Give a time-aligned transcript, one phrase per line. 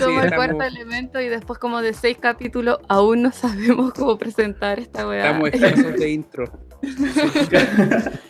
[0.00, 4.78] Somos el cuarto elemento y después como de seis capítulos aún no sabemos cómo presentar
[4.78, 5.26] esta weá.
[5.26, 6.44] Estamos escasos de intro.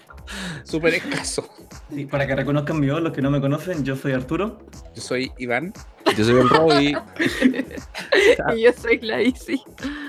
[0.64, 1.48] Súper escaso.
[1.92, 4.58] Sí, para que reconozcan mi voz, los que no me conocen, yo soy Arturo.
[4.94, 5.72] Yo soy Iván.
[6.16, 6.96] Yo soy el Robbie.
[8.56, 9.60] y yo soy la Isi.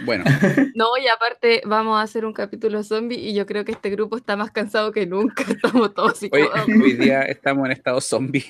[0.05, 0.23] Bueno.
[0.75, 4.17] No, y aparte vamos a hacer un capítulo zombie y yo creo que este grupo
[4.17, 5.43] está más cansado que nunca.
[5.49, 6.47] Estamos todos Hoy,
[6.81, 8.45] hoy día estamos en estado zombie.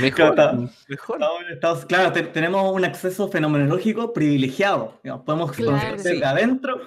[0.00, 0.34] Mejor.
[0.34, 1.20] Claro, mejor.
[1.50, 5.00] Estamos- claro, te- tenemos un acceso fenomenológico privilegiado.
[5.02, 5.72] digamos, podemos Claro.
[5.78, 6.22] conocer desde Sí.
[6.22, 6.80] adentro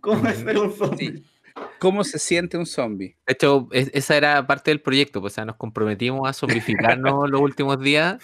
[0.00, 1.16] cómo es ser un zombie.
[1.16, 1.24] Sí.
[1.78, 3.16] ¿Cómo se siente un zombie?
[3.26, 6.50] De hecho, es- esa era parte del proyecto, pues, o sea, nos comprometimos a zombificarnos
[7.30, 8.16] los últimos días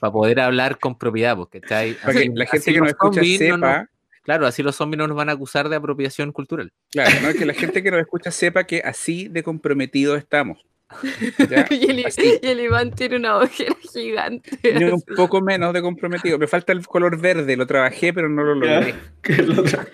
[0.00, 1.94] para poder hablar con propiedad, porque ¿cachai?
[1.94, 3.90] Para que Así- la así gente que nos escucha zombies no nos- sepa,
[4.22, 6.72] claro, así los zombies no nos van a acusar de apropiación cultural.
[6.90, 7.32] claro, ¿no?
[7.32, 10.64] que la gente que nos escucha sepa que así de comprometidos estamos.
[11.70, 12.38] y, el, Así.
[12.42, 14.58] y el Iván tiene una ojera gigante.
[14.92, 16.38] Un poco menos de comprometido.
[16.38, 18.94] Me falta el color verde, lo trabajé, pero no lo logré.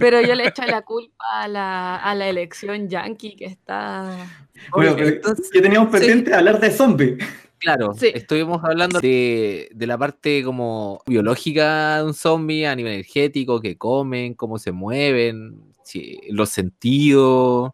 [0.00, 4.16] Pero yo le echo la culpa a la, a la elección yankee que está...
[4.70, 7.18] Bueno, Oye, entonces- que teníamos pendiente hablar de zombie.
[7.58, 8.12] Claro, Sí.
[8.14, 13.76] estuvimos hablando de, de la parte como biológica de un zombie a nivel energético, que
[13.76, 17.72] comen, cómo se mueven, si- los sentidos.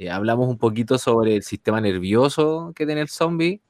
[0.00, 3.60] Eh, hablamos un poquito sobre el sistema nervioso que tiene el zombie.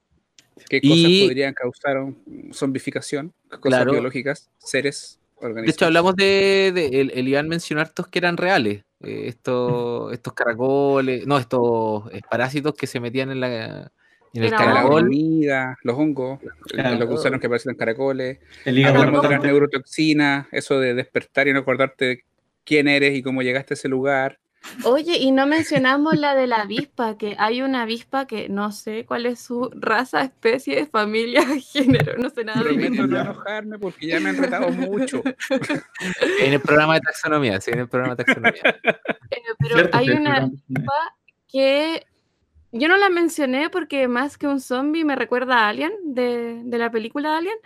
[0.68, 3.32] ¿Qué cosas Y- podrían causar un- zombificación?
[3.50, 3.92] ¿Qué Cosas Claro.
[3.92, 5.66] biológicas, seres, organismos.
[5.66, 8.84] De hecho, hablamos de, de- el, el Iván mencionó hartos que eran reales.
[9.02, 13.90] eh, estos, estos caracoles, no, estos eh, parásitos que se metían en, la,
[14.34, 16.98] en el la hormiga, los hongos, Claro.
[16.98, 18.38] los gusanos que aparecen en caracoles.
[18.66, 22.24] El Hablamos de las neurotoxinas, eso de despertar y no acordarte de
[22.64, 24.38] quién eres y cómo llegaste a ese lugar.
[24.84, 29.04] Oye, y no mencionamos la de la avispa, que hay una avispa que no sé
[29.06, 33.22] cuál es su raza, especie, familia, género, no sé nada de Prometo no Ya.
[33.22, 35.22] enojarme porque ya me han retado mucho.
[36.40, 38.62] En el programa de taxonomía, sí, en el programa de taxonomía.
[39.32, 42.04] Eh, pero Cierto, hay una avispa que
[42.72, 46.78] yo no la mencioné porque más que un zombie me recuerda a Alien, de, de
[46.78, 47.56] la película Alien,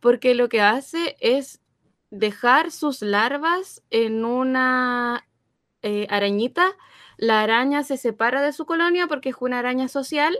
[0.00, 1.62] porque lo que hace es
[2.10, 5.26] dejar sus larvas en una
[5.82, 6.72] eh, arañita.
[7.16, 10.38] La araña se separa de su colonia porque es una araña social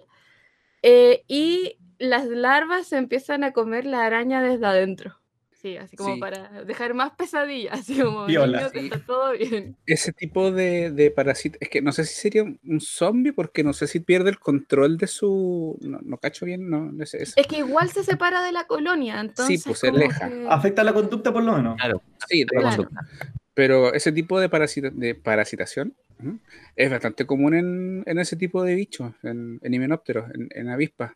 [0.82, 5.18] eh, y las larvas se empiezan a comer la araña desde adentro.
[5.52, 6.20] Sí, así como Sí.
[6.20, 8.78] para dejar más pesadillas, así como niños, Sí.
[8.80, 9.74] está todo bien.
[9.86, 13.72] Ese tipo de, de parásito, es que no sé si sería un zombie porque no
[13.72, 15.76] sé si pierde el control de su...
[15.80, 17.22] No, no cacho bien, no, no sé.
[17.22, 19.64] es- Es que igual se separa de la colonia, entonces.
[19.64, 20.28] pues, se aleja.
[20.28, 21.76] que- Afecta la conducta por lo menos.
[21.76, 22.76] Claro, Sí, de Claro.
[22.76, 23.00] conducta.
[23.56, 25.94] Pero ese tipo de, parasita- de parasitación
[26.76, 31.12] es bastante común en, en ese tipo de bichos, en, en himenópteros, en, en avispas.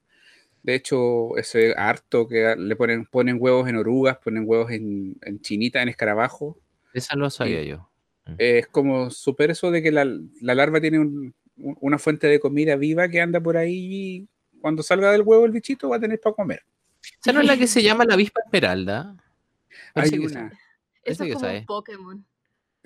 [0.62, 5.40] De hecho, ese harto que le ponen, ponen huevos en orugas, ponen huevos en, en
[5.42, 6.58] chinita, en escarabajo.
[6.94, 7.88] esa lo sabía yo.
[8.38, 10.04] Es como súper eso de que la,
[10.40, 14.28] la larva tiene un- un- una fuente de comida viva que anda por ahí y
[14.62, 16.62] cuando salga del huevo el bichito va a tener para comer.
[17.20, 19.14] ¿Esa no es la que se llama la avispa esmeralda?
[19.94, 20.48] Hay una.
[21.02, 22.26] Eso es que como un Pokémon.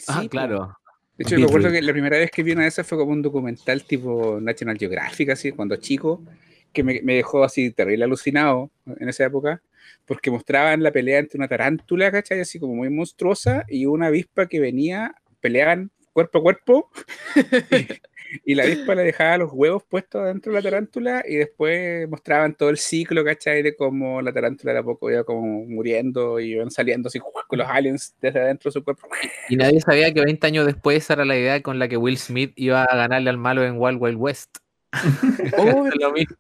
[0.09, 0.77] Ah, Sí, claro.
[1.17, 3.13] De hecho, me acuerdo que la primera vez que vi una de esas fue como
[3.13, 6.25] un documental tipo National Geographic, así, cuando chico,
[6.73, 9.63] que me, me dejó así terrible alucinado en esa época,
[10.07, 12.41] porque mostraban la pelea entre una tarántula, ¿cachai?
[12.41, 16.91] Así como muy monstruosa, y una avispa que venía, peleaban cuerpo a cuerpo,
[18.45, 22.55] y, la avispa le dejaba los huevos puestos adentro de la tarántula, y después mostraban
[22.55, 23.63] todo el ciclo, ¿cachai?
[23.63, 27.19] De cómo la tarántula de a poco iba como muriendo, y iban saliendo así
[27.49, 29.09] con los aliens desde adentro de su cuerpo.
[29.49, 32.19] Y nadie sabía que 20 años después esa era la idea con la que Will
[32.19, 34.59] Smith iba a ganarle al malo en Wild Wild West.
[35.59, 36.37] Oh, Es lo mismo.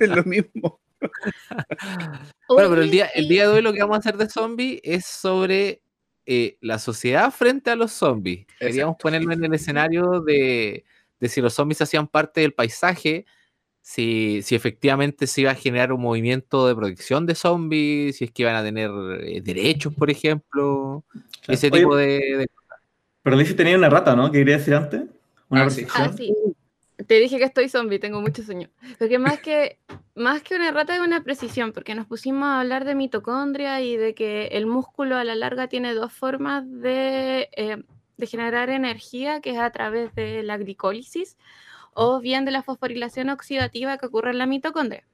[0.00, 0.80] es lo mismo.
[2.48, 4.80] Bueno, pero el día, el día de hoy lo que vamos a hacer de zombie
[4.82, 5.82] es sobre
[6.26, 8.46] eh, la sociedad frente a los zombies.
[8.58, 10.84] Queríamos ponerlo en el escenario de,
[11.20, 13.26] de si los zombies hacían parte del paisaje,
[13.82, 18.30] si, si efectivamente se iba a generar un movimiento de protección de zombies, si es
[18.30, 18.90] que iban a tener
[19.22, 21.04] eh, derechos, por ejemplo,
[21.48, 22.06] ese Oye, tipo de,
[22.38, 22.46] de-
[23.22, 24.30] Pero dice tenía una rata, ¿no?
[24.30, 25.02] ¿Qué quería decir antes?
[25.48, 25.86] Una Ah, sí.
[25.94, 26.34] Ah, sí.
[27.06, 28.68] Te dije que estoy zombie, tengo mucho sueño.
[28.98, 29.78] Porque más que,
[30.14, 33.96] más que una rata es una precisión, porque nos pusimos a hablar de mitocondria y
[33.96, 37.82] de que el músculo a la larga tiene dos formas de, eh,
[38.20, 41.36] de generar energía, que es a través de la glicólisis
[41.92, 45.04] o bien de la fosforilación oxidativa que ocurre en la mitocondria.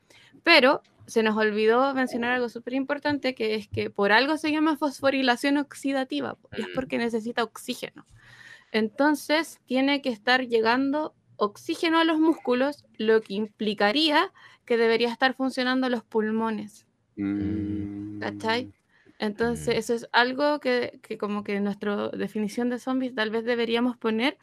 [0.42, 4.76] Pero se nos olvidó mencionar algo súper importante, que es que por algo se llama
[4.76, 8.04] fosforilación oxidativa, y es porque necesita oxígeno.
[8.72, 14.32] Entonces tiene que estar llegando oxígeno a los músculos, lo que implicaría
[14.64, 16.86] que debería estar funcionando los pulmones.
[17.16, 18.18] Mm.
[18.18, 18.72] ¿Cachai?
[19.18, 19.78] Entonces, Mm.
[19.78, 24.36] eso es algo que, que como que nuestra definición de zombies tal vez deberíamos poner,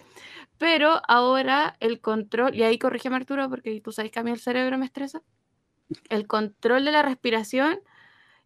[0.57, 4.39] pero ahora el control, y ahí corrígeme Arturo, porque tú sabes que a mí el
[4.39, 5.21] cerebro me estresa,
[6.09, 7.79] el control de la respiración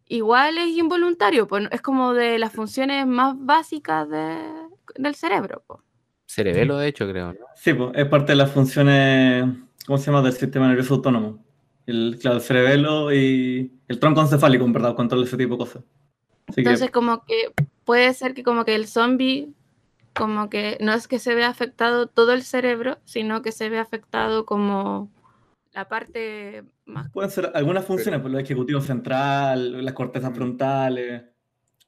[0.06, 4.52] igual es involuntario, pues, es como de las funciones más básicas de-
[4.96, 5.62] del cerebro.
[5.66, 5.80] pues.
[6.26, 7.32] Cerebelo, de hecho, creo.
[7.32, 7.38] ¿no?
[7.54, 9.46] Sí, pues, es parte de las funciones,
[9.86, 11.42] ¿cómo se llama?, del sistema nervioso autónomo.
[11.86, 15.82] El, claro, el cerebelo y el tronco encefálico, en verdad, controla ese tipo de cosas.
[16.48, 17.52] Así que, Entonces, como que
[17.84, 19.52] puede ser que como que el zombie,
[20.14, 23.78] como que no es que se vea afectado todo el cerebro, sino que se ve
[23.78, 25.10] afectado como
[25.72, 27.10] la parte más...
[27.10, 31.22] pueden ser algunas funciones, por lo ejecutivo central, las cortezas frontales,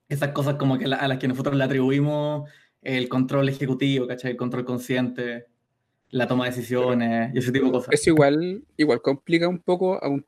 [0.09, 2.49] esas cosas como que la- a las que nosotros le atribuimos
[2.83, 4.33] el control ejecutivo, ¿cachai?
[4.33, 5.47] El control consciente,
[6.11, 7.89] la toma de decisiones y ese tipo de cosas.
[7.95, 10.25] Eso igual, igual complica un poco a un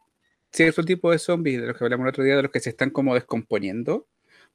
[0.50, 2.70] cierto tipo de zombies de los que hablamos el otro día, de los que se
[2.70, 4.06] están como descomponiendo,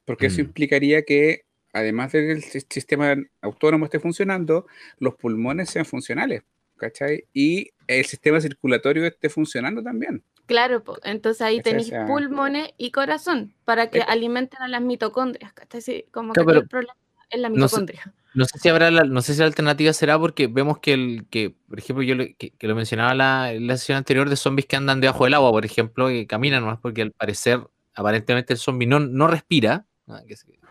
[0.08, 0.46] porque eso Mm.
[0.46, 1.42] implicaría que
[1.74, 4.66] además de que el sis- sistema autónomo esté funcionando,
[4.98, 6.42] los pulmones sean funcionales,
[6.78, 7.24] ¿cachai?
[7.34, 10.24] Y el sistema circulatorio esté funcionando también.
[10.46, 15.52] Claro, po, entonces ahí tenéis pulmones y corazón para que Eh, alimenten a las mitocondrias,
[15.52, 16.06] ¿cachai?
[16.10, 16.96] Como que Claro, pero el problema
[17.30, 18.14] es la no sé- mitocondria.
[18.34, 21.26] No sé si habrá la, no sé si la alternativa será porque vemos que el
[21.30, 24.36] que, por ejemplo, yo lo, que, que lo mencionaba la, en la sesión anterior de
[24.36, 27.60] zombies que andan debajo del agua, por ejemplo, que caminan más porque al parecer,
[27.94, 29.84] aparentemente el zombie no, no respira.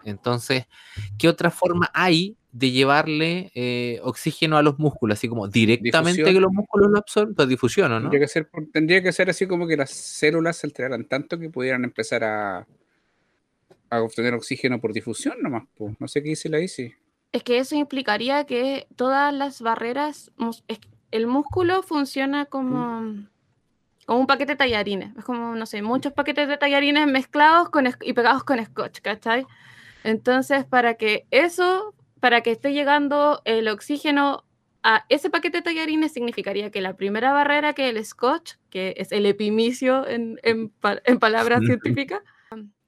[0.04, 0.66] Entonces,
[1.18, 5.18] ¿qué otra forma hay de llevarle eh, oxígeno a los músculos?
[5.18, 6.34] Así como directamente Difusión.
[6.36, 8.10] que los músculos lo absorben, pues difusión, ¿o ¿no?
[8.10, 11.38] Tendría, que ser, por- tendría que ser así como que las células se alteraran tanto
[11.38, 12.68] que pudieran empezar a,
[13.90, 15.64] a obtener oxígeno por difusión nomás.
[15.76, 15.96] po.
[16.00, 16.94] No sé qué dice la ICI.
[17.32, 20.32] Es que eso implicaría que todas las barreras,
[21.12, 23.04] el músculo funciona como,
[24.08, 25.16] como un paquete de tallarines.
[25.18, 29.46] Es como, no sé, muchos paquetes de tallarines mezclados con, y pegados con scotch, ¿cachai?
[30.06, 34.46] Entonces, para que eso, para que esté llegando el oxígeno
[34.82, 39.12] a ese paquete de tallarines, significaría que la primera barrera, que el scotch, que es
[39.12, 40.72] el epimicio en, en
[41.04, 42.22] en palabras científicas,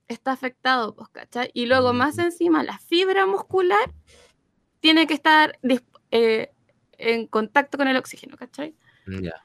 [0.08, 1.52] está afectado, pues, ¿cachai?
[1.54, 3.94] Y luego más encima, la fibra muscular
[4.80, 5.60] tiene que estar
[6.12, 6.50] eh,
[6.98, 8.74] en contacto con el oxígeno, ¿cachai?
[9.06, 9.44] Ya.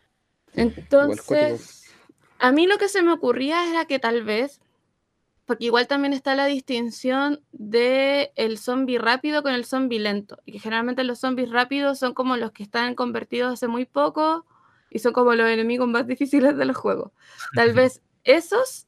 [0.55, 1.85] Entonces,
[2.39, 4.61] a mí lo que se me ocurría era que tal vez,
[5.45, 10.53] porque igual también está la distinción de el zombie rápido con el zombie lento, y
[10.53, 14.47] que generalmente los zombies rápidos son como los que están convertidos hace muy poco
[14.91, 17.12] y son como los enemigos más difíciles de los juegos.
[17.55, 18.87] Tal vez esos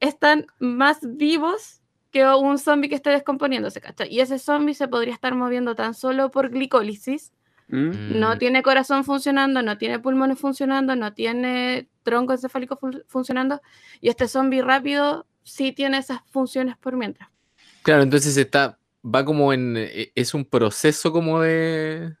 [0.00, 4.08] están más vivos que un zombie que esté descomponiéndose, ¿cachai?
[4.12, 7.32] Y ese zombie se podría estar moviendo tan solo por glicólisis,
[7.68, 8.18] ¿Mm?
[8.18, 13.60] no Mm, tiene corazón funcionando, no tiene pulmones funcionando, no tiene tronco encefálico fun- funcionando,
[14.00, 17.28] y este zombie rápido sí tiene esas funciones por mientras.
[17.82, 22.14] Claro, entonces está, va como en, eh, es un proceso como de,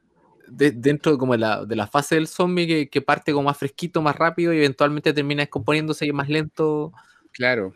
[0.46, 3.56] de- dentro como de la, de la fase del zombie que, que parte como más
[3.58, 6.92] fresquito, más rápido y eventualmente termina descomponiéndose y más lento.
[7.32, 7.74] Claro.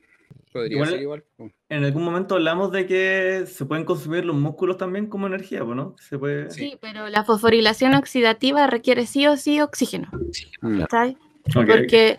[0.53, 1.25] Podría Igual- ser igual.
[1.73, 5.75] En algún momento hablamos de que se pueden consumir los músculos también como energía, pues,
[5.75, 5.97] ¿no?
[5.99, 6.51] Se puede...
[6.51, 10.11] Sí, pero la fosforilación oxidativa requiere sí o sí oxígeno,
[10.61, 10.83] Mm.
[11.55, 12.15] Porque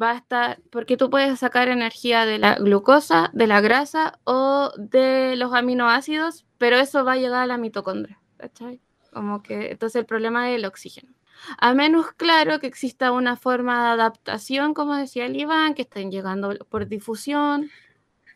[0.00, 4.72] va a estar, porque tú puedes sacar energía de la glucosa, de la grasa o
[4.78, 8.80] de los aminoácidos, pero eso va a llegar a la mitocondria, ¿cachai?
[9.12, 11.12] Como que entonces el problema es el oxígeno.
[11.58, 16.10] A menos claro que exista una forma de adaptación, como decía el Iván, que estén
[16.10, 17.70] llegando por difusión.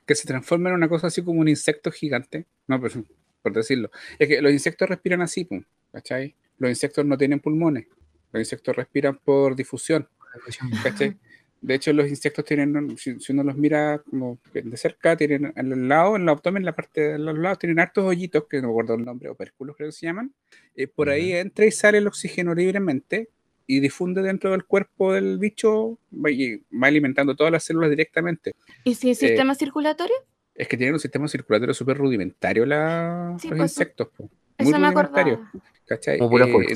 [0.06, 2.46] Que se transforma en una cosa así como un insecto gigante.
[2.66, 3.04] No, pero,
[3.42, 3.90] por decirlo.
[4.18, 5.48] Es que los insectos respiran así,
[5.92, 6.34] ¿cachai?
[6.58, 7.86] Los insectos no tienen pulmones.
[8.32, 10.08] Los insectos respiran por difusión.
[10.82, 11.16] ¿cachai?
[11.60, 15.68] De hecho, los insectos tienen, si, si uno los mira como de cerca, tienen en
[15.68, 18.62] los lados, en el abdomen, en la parte de los lados, tienen hartos hoyitos, que
[18.62, 20.32] no me acuerdo el nombre, opérculos creo que se llaman.
[20.74, 23.28] Eh, por ahí entra y sale el oxígeno libremente
[23.70, 25.98] y difunde dentro del cuerpo del bicho
[26.28, 28.50] y va alimentando todas las células directamente.
[28.82, 30.16] ¿Y sin sistema circulatorio?
[30.56, 34.08] Es que tienen un sistema circulatorio súper rudimentario la- Sí, los pues, insectos.
[34.08, 34.24] po.
[34.24, 35.34] Muy Eso me rudimentario.
[35.34, 35.52] acordaba.
[35.86, 36.18] ¿cachai?
[36.18, 36.66] Como Eh,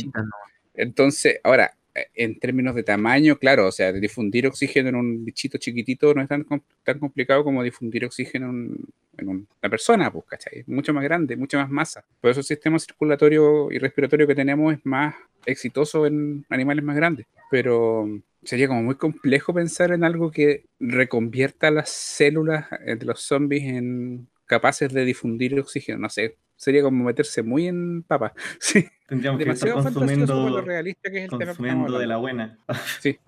[0.74, 1.83] entonces, ahora, eh,
[2.14, 6.28] en términos de tamaño, claro, o sea, difundir oxígeno en un bichito chiquitito no es
[6.28, 6.44] tan,
[6.84, 8.76] tan complicado como difundir oxígeno en,
[9.18, 10.64] en un- una persona, pues, ¿cachai?
[10.66, 12.04] Mucho más grande, mucha más masa.
[12.20, 15.14] Por eso el sistema circulatorio y respiratorio que tenemos es más
[15.46, 17.26] exitoso en animales más grandes.
[17.50, 18.08] Pero
[18.42, 23.64] sería como muy complejo pensar en algo que reconvierta las células eh, de los zombies
[23.64, 25.98] en capaces de difundir oxígeno.
[25.98, 28.34] No sé, sería como meterse muy en papa.
[28.60, 32.16] Sí, Tendríamos que estar para lo consumiendo, realista que es el tema consumiendo de la
[32.16, 32.58] buena.
[33.00, 33.18] Sí.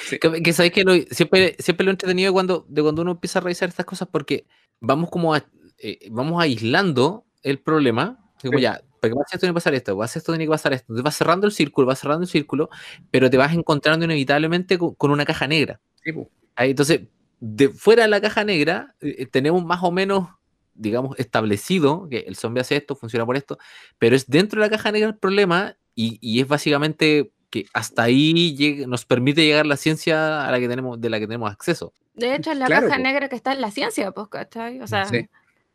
[0.00, 0.18] Sí.
[0.18, 3.38] Que, que sabéis que lo- siempre, siempre lo he entretenido cuando, de cuando uno empieza
[3.38, 4.44] a revisar estas cosas porque
[4.80, 5.44] vamos como a-
[5.78, 8.18] eh, vamos aislando el problema.
[8.42, 8.62] Como Sí.
[8.62, 10.94] ya, para que pase esto tiene que pasar esto, pasa esto tiene que pasar esto.
[10.94, 12.68] Te vas cerrando el círculo, vas cerrando el círculo,
[13.10, 15.80] pero te vas encontrando inevitablemente con, con una caja negra.
[16.02, 16.12] Sí.
[16.56, 17.02] Ahí, entonces,
[17.38, 20.28] de fuera de la caja negra, eh, tenemos más o menos,
[20.76, 23.58] digamos, establecido que el zombie hace esto, funciona por esto,
[23.98, 28.02] pero es dentro de la caja negra el problema y, y es básicamente que hasta
[28.02, 31.50] ahí llegue- nos permite llegar la ciencia a la que tenemos, de la que tenemos
[31.50, 31.92] acceso.
[32.14, 33.02] De hecho, es la Claro, caja po.
[33.02, 34.80] negra que está en la ciencia, pues, ¿cachai?
[34.80, 35.26] O sea, Sí.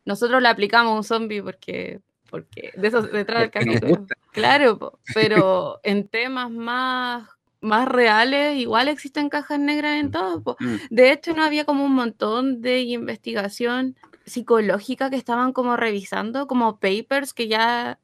[0.04, 4.06] nosotros le aplicamos a un zombie porque, porque de eso se trata el capítulo.
[4.32, 7.28] Claro, po, pero en temas más,
[7.60, 10.42] más reales, igual existen cajas negras en todo.
[10.42, 10.56] po.
[10.60, 10.74] Mm.
[10.90, 16.78] De hecho, no había como un montón de investigación psicológica que estaban como revisando, como
[16.78, 17.98] papers que ya...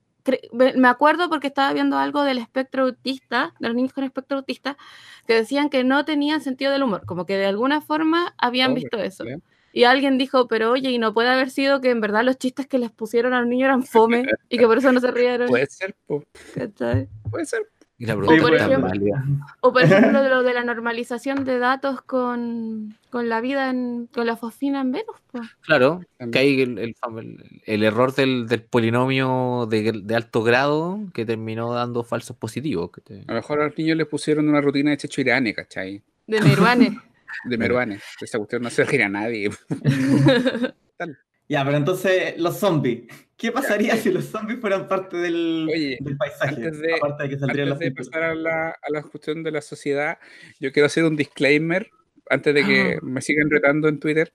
[0.52, 4.76] Me acuerdo porque estaba viendo algo del espectro autista, de los niños con espectro autista,
[5.26, 8.74] que decían que no tenían sentido del humor, como que de alguna forma habían Oh,
[8.74, 9.24] visto eso.
[9.72, 12.66] Y alguien dijo, pero oye, y no puede haber sido que en verdad los chistes
[12.66, 15.48] que les pusieron a los niños eran fome y que por eso no se rieron.
[15.48, 16.24] Puede ser, po.
[17.30, 17.68] puede ser.
[18.00, 19.24] Y la por pregunta es ejemplo- válida.
[19.60, 19.82] O por
[20.16, 24.36] ejemplo, de lo de la normalización de datos con, con la vida, en, con la
[24.36, 25.16] fosfina en Venus.
[25.32, 25.40] po.
[25.62, 26.00] Claro,
[26.30, 26.94] que hay el, el
[27.66, 32.92] el- error del, del polinomio de, de alto grado que terminó dando falsos positivos.
[32.92, 35.52] que te- A lo mejor a los niños les pusieron una rutina de Checho Irane,
[35.52, 36.00] ¿cachai?
[36.26, 37.00] De Meruane.
[37.44, 38.00] De Meruane.
[38.20, 39.50] Esa cuestión no se gira a nadie.
[41.48, 43.04] Ya, pero entonces, los zombies.
[43.36, 46.56] ¿Qué pasaría si los zombies fueran parte del, Oye, del paisaje?
[46.56, 49.50] antes de- Aparte de que saldrían Antes de pasar a la, a la cuestión de
[49.52, 50.18] la sociedad,
[50.60, 51.88] yo quiero hacer un disclaimer
[52.30, 54.32] antes de que me sigan retando en Twitter.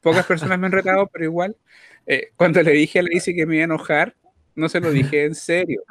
[0.00, 1.56] Pocas personas me han retado, pero igual.
[2.06, 4.16] eh, cuando le dije a Lacey que me iba a enojar,
[4.56, 5.82] no se lo dije en serio.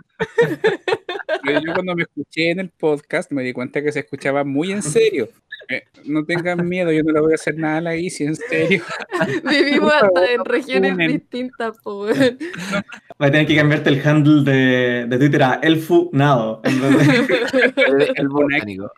[1.43, 4.71] Pero yo cuando me escuché en el podcast me di cuenta que se escuchaba muy
[4.71, 5.29] en serio.
[5.69, 8.35] Eh, no tengan miedo, yo no le voy a hacer nada a la Isi, en
[8.35, 8.83] serio.
[9.49, 11.11] Vivimos hasta en regiones funen.
[11.11, 12.37] distintas, po, weón.
[13.17, 15.59] Vas a tener que cambiarte el handle de, de Twitter a
[16.97, 18.91] vez de- El, el botánico.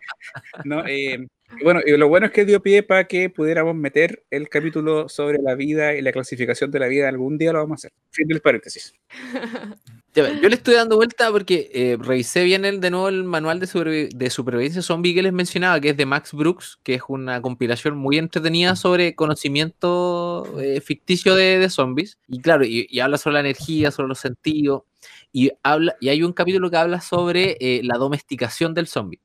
[0.63, 0.85] ¿no?
[0.87, 1.27] Eh,
[1.59, 5.09] y bueno, y lo bueno es que dio pie para que pudiéramos meter el capítulo
[5.09, 7.09] sobre la vida y la clasificación de la vida.
[7.09, 7.91] Algún día lo vamos a hacer.
[8.11, 8.93] Fin del paréntesis.
[10.15, 13.65] Yo le estoy dando vuelta porque eh, revisé bien el, de nuevo el manual de,
[13.65, 17.41] supervi- de supervivencia zombie que les mencionaba, que es de Max Brooks, que es una
[17.41, 22.19] compilación muy entretenida sobre conocimiento eh, ficticio de, de zombies.
[22.27, 24.83] Y claro, y, y habla sobre la energía, sobre los sentidos.
[25.33, 29.19] Y, habla, y hay un capítulo que habla sobre eh, la domesticación del zombie.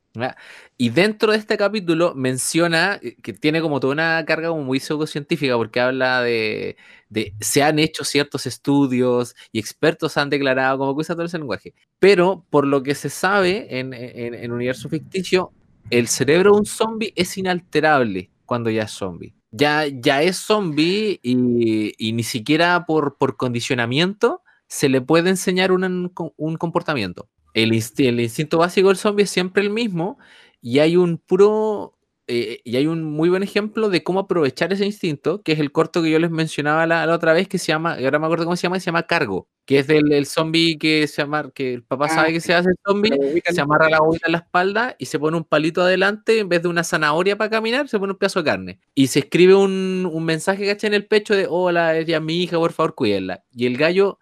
[0.77, 4.81] Y dentro de este capítulo menciona eh, que tiene como toda una carga como muy
[4.81, 6.77] pseudocientífica porque habla de,
[7.09, 11.39] de se han hecho ciertos estudios y expertos han declarado como que usa todo ese
[11.39, 11.75] lenguaje.
[11.99, 15.53] Pero por lo que se sabe en, en, en universo ficticio,
[15.91, 19.35] el cerebro de un zombie es inalterable cuando ya es zombie.
[19.51, 25.73] Ya, ya es zombie y, y ni siquiera por, por condicionamiento se le puede enseñar
[25.73, 27.29] un, un comportamiento.
[27.55, 30.19] El, insti- el instinto básico del zombie es siempre el mismo
[30.61, 31.95] y hay un puro
[32.31, 35.73] eh, y hay un muy buen ejemplo de cómo aprovechar ese instinto, que es el
[35.73, 38.45] corto que yo les mencionaba la, la otra vez, que se llama, ahora me acuerdo
[38.45, 41.73] cómo se llama, se llama Cargo, que es del el zombie que se llama, que
[41.73, 43.13] el papá Ah, sabe que se hace el zombie,
[43.47, 46.61] se amarra la bobina en la espalda y se pone un palito adelante, en vez
[46.61, 48.81] de una zanahoria para caminar, se pone un pedazo de carne.
[48.95, 50.89] Y se escribe un, un mensaje, ¿cachai?
[50.89, 53.43] En el pecho de, hola, es mi hija, por favor, cuídenla.
[53.55, 54.19] Y el gallo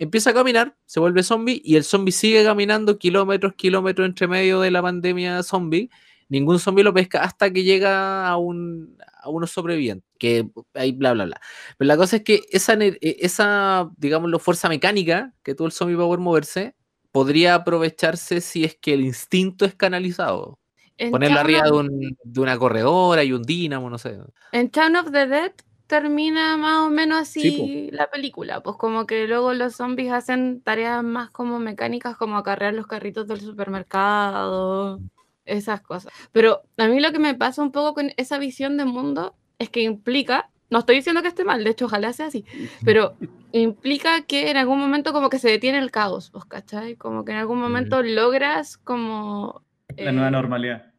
[0.00, 4.60] empieza a caminar, se vuelve zombie y el zombie sigue caminando kilómetros, kilómetros entre medio
[4.60, 5.88] de la pandemia zombie.
[6.28, 11.12] Ningún zombie lo pesca hasta que llega a, un, a unos sobrevivientes, que hay bla,
[11.12, 11.40] bla, bla.
[11.76, 15.96] Pero la cosa es que esa, eh, esa digámoslo, fuerza mecánica que todo el zombie
[15.96, 16.74] va a poder moverse,
[17.12, 20.58] podría aprovecharse si es que el instinto es canalizado.
[20.96, 24.18] En Ponerlo arriba de, un- de una corredora y un dínamo, no sé.
[24.52, 25.52] En Town of the Dead
[25.90, 30.60] termina más o menos así Sí, la película, pues como que luego los zombies hacen
[30.62, 35.00] tareas más como mecánicas, como acarrear los carritos del supermercado,
[35.44, 36.12] esas cosas.
[36.30, 39.68] Pero a mí lo que me pasa un poco con esa visión de mundo es
[39.68, 42.44] que implica, no estoy diciendo que esté mal, de hecho ojalá sea así,
[42.84, 43.16] pero
[43.50, 46.94] implica que en algún momento como que se detiene el caos, ¿vos cachai?
[46.94, 49.64] Como que en algún momento logras como...
[49.96, 50.89] La nueva eh, normalidad.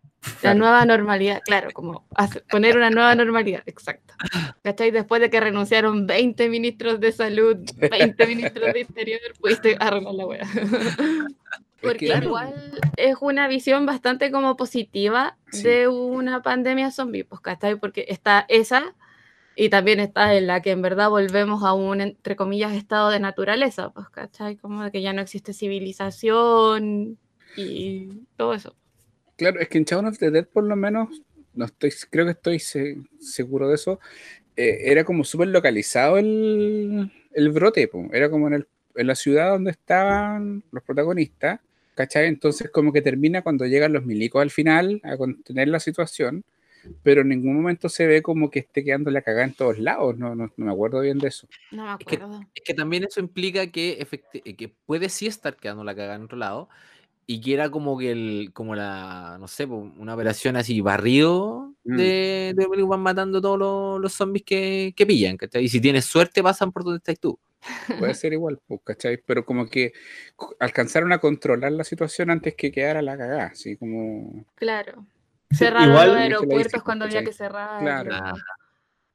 [0.43, 2.05] La nueva normalidad, claro, como
[2.49, 4.13] poner una nueva normalidad, exacto.
[4.63, 4.91] ¿Cachai?
[4.91, 10.25] Después de que renunciaron 20 ministros de salud, 20 ministros de interior, pudiste arreglar la
[10.25, 10.47] wea.
[11.81, 12.25] Porque Claro.
[12.27, 12.53] igual
[12.97, 15.63] es una visión bastante como positiva Sí.
[15.63, 17.75] de una pandemia zombie, pues, ¿cachai?
[17.75, 18.93] Porque está esa
[19.55, 23.19] y también está en la que en verdad volvemos a un, entre comillas, estado de
[23.19, 24.57] naturaleza, pues, ¿cachai?
[24.57, 27.17] Como de que ya no existe civilización
[27.57, 28.75] y todo eso.
[29.41, 31.19] Claro, es que en Shaun of the Dead por lo menos,
[31.55, 33.99] no estoy, creo que estoy se- seguro de eso,
[34.55, 38.07] eh, era como súper localizado el, el brote, po.
[38.13, 41.59] era como en, el, en la ciudad donde estaban los protagonistas,
[41.95, 42.27] ¿cachai?
[42.27, 46.43] Entonces como que termina cuando llegan los milicos al final a contener la situación,
[47.01, 50.19] pero en ningún momento se ve como que esté quedando la cagada en todos lados,
[50.19, 51.47] no, no, no me acuerdo bien de eso.
[51.71, 52.41] No me Es que- acuerdo.
[52.53, 54.07] Es que también eso implica que,
[54.55, 56.69] que puede sí estar quedando la cagada en otro lado
[57.33, 61.97] y que era como que el, como la, no sé, una operación así barrido Mm.
[61.97, 65.63] de, de van matando todos los, los zombies que, que pillan, ¿cachai?
[65.63, 67.39] Y si tienes suerte pasan por donde estás tú.
[67.97, 69.17] Puede ser igual, pues, ¿cachai?
[69.25, 69.91] Pero como que
[70.59, 74.45] alcanzaron a controlar la situación antes que quedara la cagada, así como...
[74.55, 75.05] Claro.
[75.49, 77.81] Sí, Cerraron igual- los aeropuertos cuando había que cerrar.
[77.81, 78.11] Claro.
[78.13, 78.33] Ah,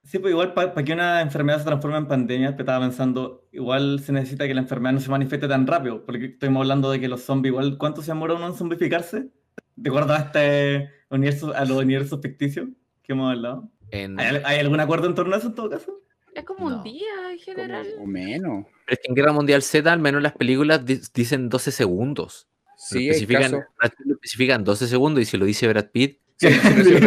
[0.07, 3.99] Sí, pues igual para que una enfermedad se transforme en pandemia, te estaba pensando, igual
[4.01, 7.09] se necesita que la enfermedad no se manifieste tan rápido, porque estamos hablando de que
[7.09, 9.29] los zombies, igual, ¿cuánto se demora uno en zombificarse?
[9.75, 12.69] ¿De acuerdo a este universo, a los universos ficticios
[13.03, 13.69] que hemos hablado?
[13.91, 16.01] en- ¿Hay, hay algún acuerdo en torno a eso en todo caso?
[16.35, 16.77] Es como No.
[16.79, 17.87] un día en general.
[17.93, 18.67] como- o menos.
[18.85, 22.47] pero es que en Guerra Mundial Z, al menos las películas di- dicen 12 segundos.
[22.77, 23.51] Sí, especifican.
[23.53, 26.85] Brad Pitt lo especifican 12 segundos y si lo dice Brad Pitt, Sí, sí, sí,
[26.85, 27.01] sí, Es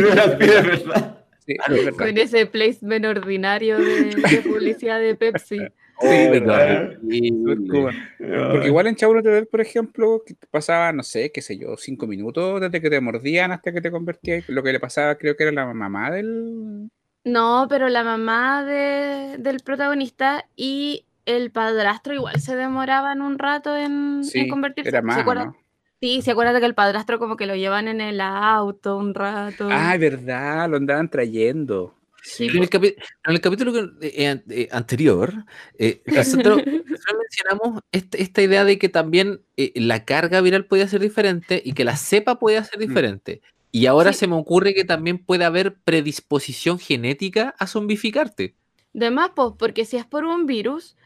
[0.66, 1.19] verdad.
[1.68, 1.98] Sí, es verdad.
[2.08, 5.58] Con ese placement ordinario de, de publicidad de Pepsi.
[6.02, 6.94] Sí, verdad.
[7.10, 11.76] Y- Porque igual en the Dead, por ejemplo, que pasaba, no sé, qué sé yo,
[11.76, 14.48] cinco minutos desde que te mordían hasta que te convertías.
[14.48, 16.90] Lo que le pasaba, creo que era la mamá del.
[17.26, 23.76] No, pero la mamá de- del protagonista y el padrastro igual se demoraban un rato
[23.76, 24.90] en, convertirse.
[24.90, 25.58] era ¿Se más, acuerda- ¿no?
[26.02, 29.68] Sí, se acuerda que el padrastro como que lo llevan en el auto un rato.
[29.70, 31.96] Ah, es verdad, lo andaban trayendo.
[32.22, 35.34] Sí, en, el capi- en el capítulo que- eh, eh, anterior,
[35.78, 36.58] eh, nosotros,
[37.20, 41.74] mencionamos esta, esta idea de que también eh, la carga viral podía ser diferente y
[41.74, 43.42] que la cepa podía ser diferente.
[43.72, 44.20] Y ahora Sí.
[44.20, 48.56] se me ocurre que también puede haber predisposición genética a zombificarte.
[48.94, 50.98] De más, pues, porque si es por un virus,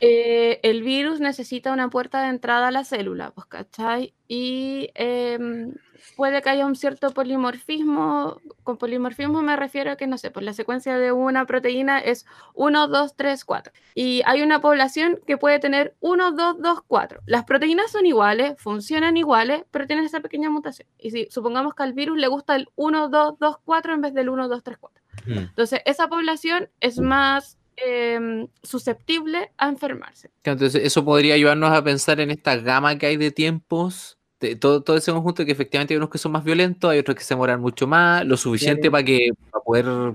[0.00, 4.14] eh, el virus necesita una puerta de entrada a la célula, pues, ¿cachai?
[4.26, 5.74] Y em,
[6.16, 8.40] puede que haya un cierto polimorfismo.
[8.62, 12.26] Con polimorfismo me refiero a que, no sé, pues la secuencia de una proteína es
[12.54, 13.72] 1, 2, 3, 4.
[13.94, 17.20] Y hay una población que puede tener 1, 2, 2, 4.
[17.26, 20.88] Las proteínas son iguales, funcionan iguales, pero tienen esa pequeña mutación.
[20.98, 24.14] Y si supongamos que al virus le gusta el 1, 2, 2, 4 en vez
[24.14, 25.02] del 1, 2, 3, 4.
[25.26, 25.38] Mm.
[25.38, 30.30] Entonces, esa población es más em, susceptible a enfermarse.
[30.44, 34.82] Entonces, eso podría ayudarnos a pensar en esta gama que hay de tiempos, de todo,
[34.82, 37.34] todo ese conjunto que efectivamente hay unos que son más violentos, hay otros que se
[37.34, 40.14] demoran mucho más, lo suficiente para que para poder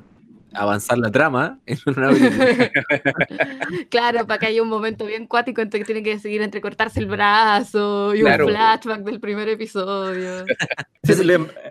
[0.54, 2.10] avanzar la trama en una.
[3.90, 7.08] Claro, para que haya un momento bien cuático en que tiene que seguir entrecortarse el
[7.08, 8.46] brazo y Claro.
[8.46, 10.46] un flashback del primer episodio.
[11.04, 11.14] Sí,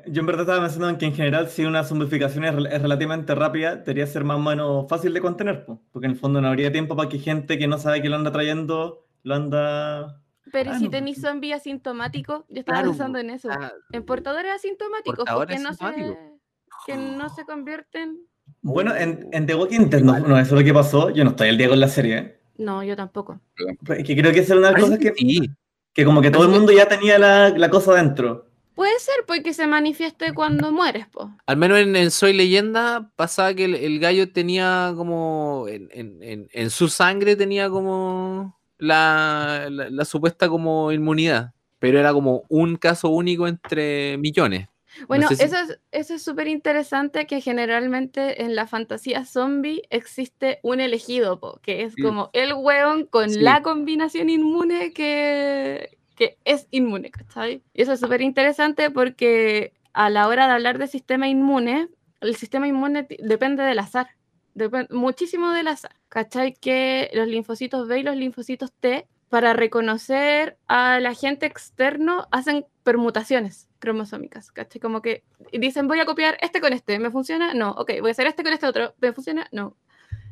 [0.06, 3.34] yo en verdad estaba pensando en que en general si una zombificación es, es relativamente
[3.34, 6.48] rápida, debería ser más o menos fácil de contener, po, porque en el fondo no
[6.48, 10.18] habría tiempo para que gente que no sabe que lo anda trayendo, lo anda...
[10.50, 13.48] Pero ¿y Ah, si no, tenéis pues, zombie asintomático, yo estaba Claro, pensando en eso.
[13.50, 16.40] Ah, En portadores asintomáticos, Portadores porque no se, asintomáticos.
[16.86, 18.18] que no se convierten.
[18.62, 21.30] Bueno, en, en The Walking Dead no, no, eso es lo que pasó, yo no
[21.30, 22.38] estoy al día con la serie, ¿eh?
[22.58, 23.40] No, yo tampoco.
[23.84, 25.50] Pero que creo que esa es una de las cosas parece que, que sí.
[25.92, 28.46] que como que todo el mundo ya tenía la, la cosa dentro.
[28.74, 31.30] Puede ser porque se manifieste cuando mueres, po.
[31.46, 36.22] Al menos en, en Soy Leyenda pasaba que el, el gallo tenía como en, en-
[36.22, 42.44] en- en su sangre tenía como la, la- la supuesta como inmunidad, pero era como
[42.48, 44.68] un caso único entre millones.
[45.08, 49.82] Bueno, sé si- eso es eso es súper interesante que generalmente en la fantasía zombie
[49.90, 52.02] existe un elegido, po, que es Mm.
[52.02, 53.40] como el hueón con Sí.
[53.40, 57.62] la combinación inmune que, que es inmune, ¿cachai?
[57.74, 61.88] Y eso es súper interesante porque a la hora de hablar de sistema inmune,
[62.20, 64.08] el sistema inmune depende del azar,
[64.54, 66.54] depen- muchísimo del azar, ¿cachai?
[66.54, 73.68] Que los linfocitos B y los linfocitos T, para reconocer al agente externo, hacen permutaciones
[73.82, 74.80] cromosómicas, ¿cachai?
[74.80, 77.52] Como que dicen, voy a copiar este con este, ¿me funciona?
[77.52, 79.48] No, ok, voy a hacer este con este otro, ¿me funciona?
[79.50, 79.76] No,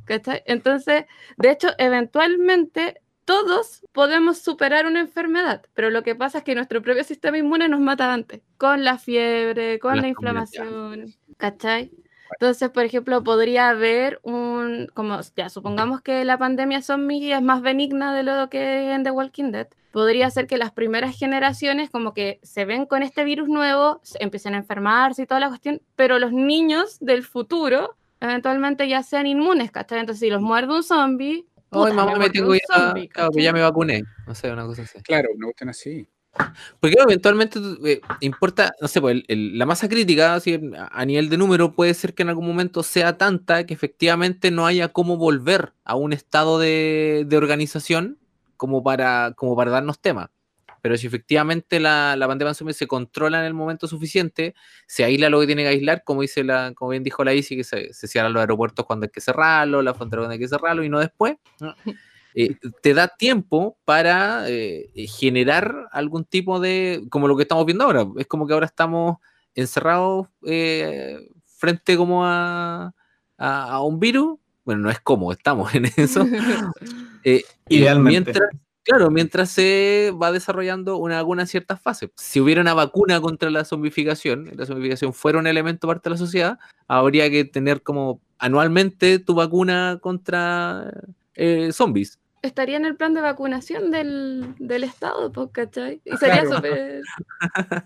[0.05, 0.43] ¿cachai?
[0.47, 1.05] Entonces,
[1.37, 6.81] de hecho, eventualmente todos podemos superar una enfermedad, pero lo que pasa es que nuestro
[6.81, 11.91] propio sistema inmune nos mata antes, con la fiebre, con Las la inflamación, ¿cachai?
[12.39, 17.63] Entonces, por ejemplo, podría haber un, como ya supongamos que la pandemia zombie es más
[17.63, 22.15] benigna de lo que en The Walking Dead, podría ser que las primeras generaciones como
[22.15, 25.83] que se ven con este virus nuevo, se- empiecen a enfermarse y toda la cuestión,
[25.97, 29.99] pero los niños del futuro eventualmente ya sean inmunes, ¿cachai?
[30.01, 32.87] Entonces, si los muerde un zombie, Ay, puta, mamá, me tengo un que ir a-
[32.87, 34.03] zombie, claro, pues ya me vacuné.
[34.27, 35.01] No sé, una cosa así.
[35.03, 36.07] Claro, una cuestión así.
[36.81, 40.59] Porque eventualmente eh, importa, no sé, pues, el- el- la masa crítica así,
[40.91, 44.67] a nivel de número puede ser que en algún momento sea tanta que efectivamente no
[44.67, 48.19] haya cómo volver a un estado de, de organización
[48.57, 50.29] como para, como para darnos temas.
[50.83, 54.55] Pero si efectivamente la, la pandemia se controla en el momento suficiente,
[54.87, 57.55] se aísla lo que tiene que aislar, como dice la, como bien dijo la Isi,
[57.57, 60.49] que se, se cierran los aeropuertos cuando hay que cerrarlo, la frontera cuando hay que
[60.49, 61.37] cerrarlo y no después.
[62.35, 67.85] eh, te da tiempo para eh, generar algún tipo de, como lo que estamos viendo
[67.85, 69.19] ahora, es como que ahora estamos
[69.55, 72.95] encerrados eh, frente como a,
[73.37, 76.25] a, a un virus, bueno, no es como, estamos en eso,
[77.25, 78.11] eh, y Idealmente.
[78.33, 78.51] Mientras,
[78.85, 82.13] claro, mientras se va desarrollando una, alguna cierta fase.
[82.17, 86.19] Si hubiera una vacuna contra la zombificación, la zombificación fuera un elemento parte de la
[86.19, 90.93] sociedad, habría que tener como anualmente tu vacuna contra
[91.35, 92.20] eh, zombies.
[92.43, 96.01] Estaría en el plan de vacunación del, del Estado, pues, ¿cachai?
[96.05, 96.57] Y sería Claro.
[96.57, 97.01] súper...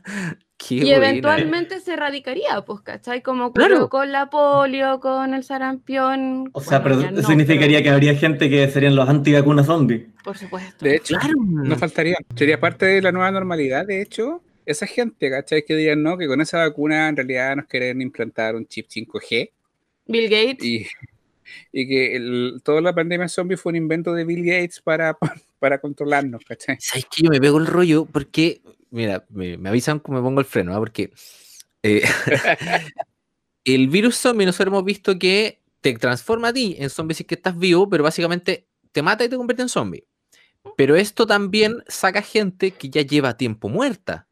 [0.56, 0.96] Qué Y buena.
[1.08, 3.20] eventualmente se erradicaría, pues, ¿cachai?
[3.22, 3.88] Como Claro.
[3.88, 6.48] con la polio, con el sarampión.
[6.52, 10.06] O sea, bueno, pero no, significaría pero- que habría gente que serían los antivacunas zombies.
[10.22, 10.84] Por supuesto.
[10.84, 11.34] De hecho, Claro.
[11.38, 12.16] no faltaría.
[12.36, 14.42] Sería parte de la nueva normalidad, de hecho.
[14.64, 15.64] Esa gente, ¿cachai?
[15.66, 19.50] Que digan, no, que con esa vacuna en realidad nos quieren implantar un chip 5G
[20.06, 20.64] Bill Gates.
[20.64, 20.86] y,
[21.72, 25.16] y que el- toda la pandemia zombie fue un invento de Bill Gates para,
[25.58, 26.76] para controlarnos, ¿cachai?
[26.80, 28.06] ¿Sabes que yo me pego el rollo?
[28.06, 30.78] Porque, mira, me, me avisan que me pongo el freno, ¿ah?
[30.78, 31.12] Porque
[31.82, 32.02] eh,
[33.64, 37.26] el virus zombie nosotros hemos visto que te transforma a ti en zombie si es
[37.26, 40.04] que estás vivo, pero básicamente te mata y te convierte en zombie.
[40.76, 44.28] Pero esto también saca gente que ya lleva tiempo muerta.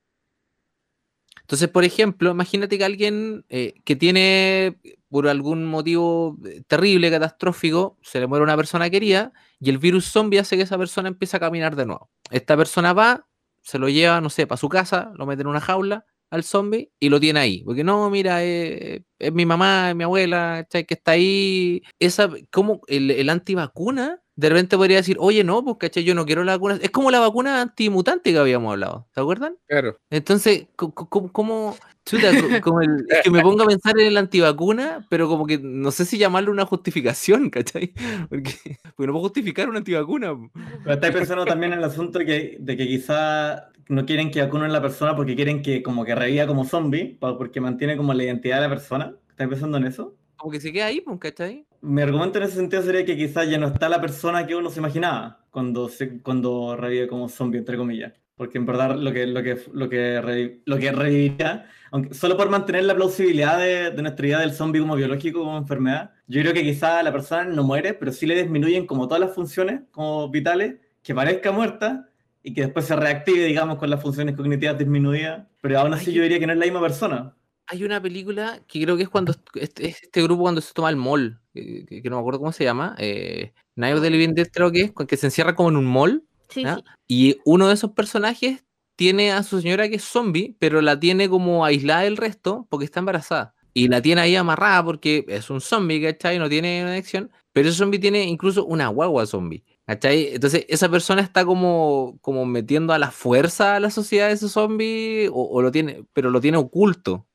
[1.53, 4.79] Entonces, por ejemplo, imagínate que alguien eh, que tiene,
[5.11, 10.07] por algún motivo eh, terrible, catastrófico, se le muere una persona querida y el virus
[10.07, 12.11] zombie hace que esa persona empiece a caminar de nuevo.
[12.31, 13.29] Esta persona va,
[13.61, 16.91] se lo lleva, no sé, para su casa, lo mete en una jaula al zombie
[16.99, 17.63] y lo tiene ahí.
[17.65, 21.83] Porque no, mira, eh, es mi mamá, es mi abuela, que está ahí.
[21.99, 26.05] Esa, como el, el antivacuna, de repente podría decir, oye, no, pues, ¿cachai?
[26.05, 26.79] Yo no quiero la vacuna.
[26.81, 29.57] Es como la vacuna antimutante que habíamos hablado, ¿se acuerdan?
[29.67, 29.97] Claro.
[30.11, 34.17] Entonces, ¿cómo, cómo- chuta, co- como el- es que me pongo a pensar en el
[34.17, 37.93] antivacuna, pero como que no sé si llamarlo una justificación, ¿cachai?
[38.31, 38.55] Porque,
[38.97, 40.35] porque no puedo justificar una antivacuna.
[40.83, 44.71] Pero estáis pensando también en el asunto que, de que quizá no quieren que vacunen
[44.71, 48.25] a la persona porque quieren que como que reviva como zombie, porque mantiene como la
[48.25, 49.15] identidad de la persona.
[49.29, 50.15] ¿Estáis pensando en eso?
[50.43, 51.67] Como que se queda ahí, pues, ¿cachai?
[51.81, 54.71] Mi argumento en ese sentido sería que quizás ya no está la persona que uno
[54.71, 58.13] se imaginaba cuando, se, cuando revive como zombie, entre comillas.
[58.37, 62.37] Porque en verdad lo que, lo que, lo que, revi- lo que reviviría, aunque, solo
[62.37, 66.41] por mantener la plausibilidad de, de nuestra idea del zombie como biológico, como enfermedad, yo
[66.41, 69.83] creo que quizás la persona no muere, pero sí le disminuyen como todas las funciones
[69.91, 72.09] como vitales, que parezca muerta
[72.45, 75.47] y que después se reactive, digamos, con las funciones cognitivas disminuidas.
[75.61, 77.35] Pero aún así yo diría que no es la misma persona.
[77.73, 80.91] Hay una película que creo que es cuando est- este, este grupo cuando se toma
[80.91, 84.11] el mall, que, que- que no me acuerdo cómo se llama, eh, Night of the
[84.11, 86.77] Living Dead creo que es, que se encierra como en un mall, Sí, ¿ya?
[86.77, 86.83] sí.
[87.09, 88.65] y uno de esos personajes
[88.97, 92.85] tiene a su señora que es zombie, pero la tiene como aislada del resto porque
[92.85, 93.55] está embarazada.
[93.75, 96.39] Y la tiene ahí amarrada porque es un zombie, ¿cachai?
[96.39, 97.31] No tiene una adicción.
[97.55, 100.35] Pero ese zombie tiene incluso una guagua zombie, ¿cachai?
[100.35, 104.49] Entonces esa persona está como, como metiendo a la fuerza a la sociedad de ese
[104.49, 107.27] zombie, o, o lo tiene, pero lo tiene oculto.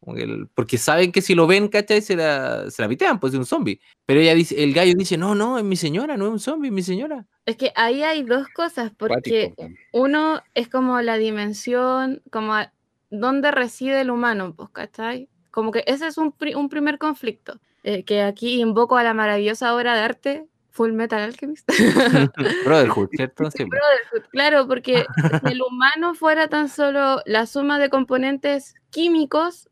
[0.55, 2.01] Porque saben que si lo ven, ¿cachai?
[2.01, 3.79] Se la, se la pitean, pues es un zombie.
[4.05, 6.69] Pero ella dice, el gallo dice, no, no, es mi señora, no es un zombie,
[6.69, 7.25] es mi señora.
[7.45, 9.53] Es que ahí hay dos cosas, porque
[9.91, 12.71] uno es como la dimensión, como a-
[13.09, 15.29] dónde reside el humano, pues, ¿cachai?
[15.51, 19.13] Como que ese es un, pri- un primer conflicto, eh, que aquí invoco a la
[19.13, 20.45] maravillosa obra de arte
[20.77, 21.67] Full Metal Alchemist.
[22.65, 23.49] Brotherhood, ¿cierto?
[23.49, 23.69] Sí, pues.
[23.81, 25.05] Brotherhood, claro, porque
[25.43, 29.69] si el humano fuera tan solo la suma de componentes químicos,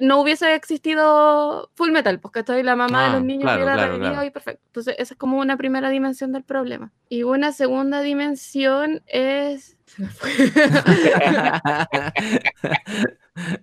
[0.00, 2.64] no hubiese existido Full Metal, pues ¿cachai?
[2.64, 4.24] La mamá de Ah, los niños claro, hubiera claro.
[4.24, 4.62] y perfecto.
[4.66, 6.92] Entonces, esa es como una primera dimensión del problema.
[7.08, 9.77] Y una segunda dimensión es.
[9.88, 10.30] Se me fue.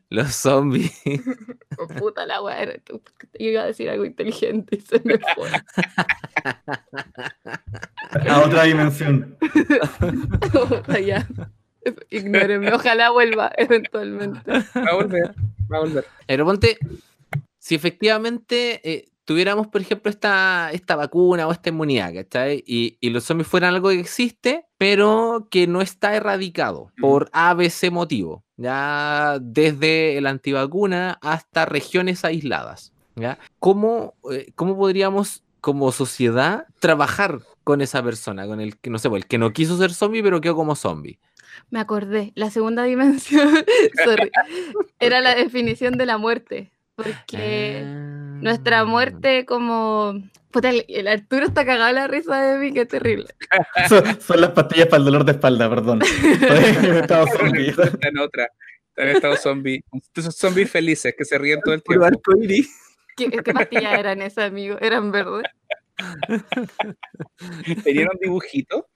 [0.10, 0.92] Los zombies.
[1.78, 3.02] Oh, puta la weá, yo
[3.34, 5.50] iba a decir algo inteligente y se me fue.
[8.30, 9.38] A otra dimensión.
[11.06, 11.28] Ya.
[12.10, 14.50] Ignórenme, ojalá vuelva eventualmente.
[14.50, 15.36] Va a volver,
[15.72, 16.06] va a volver.
[16.26, 16.80] Pero ponte,
[17.60, 22.64] si efectivamente eh, tuviéramos, por ejemplo, esta, esta vacuna o esta inmunidad, ¿cachai?
[22.66, 27.92] Y, y los zombies fueran algo que existe, pero que no está erradicado por ABC
[27.92, 33.40] motivo, ya desde el antivacuna hasta regiones aisladas, ¿ya?
[33.60, 39.10] ¿Cómo, eh, cómo podríamos como sociedad trabajar con esa persona, con el que no sé,
[39.10, 41.20] pues, el que no quiso ser zombie pero quedó como zombie?
[41.72, 43.50] Me acordé, la segunda dimensión,
[44.06, 44.30] sorry,
[45.00, 47.84] era la definición de la muerte, porque
[48.42, 48.86] nuestra Ah.
[48.86, 50.14] muerte como...
[50.52, 53.28] Puta, el, el Arturo está cagado la risa de mí, qué terrible.
[53.90, 56.02] Son, son las pastillas para el dolor de espalda, perdón.
[56.02, 57.74] Estaba zombie.
[58.02, 58.48] En otra.
[58.96, 59.84] En estado zombie.
[60.16, 62.08] Esos zombies felices que se ríen todo el tiempo.
[63.18, 64.78] ¿Qué, qué pastillas eran esas, amigo?
[64.80, 65.44] ¿Eran verdes?
[67.84, 68.88] Tenían un dibujito.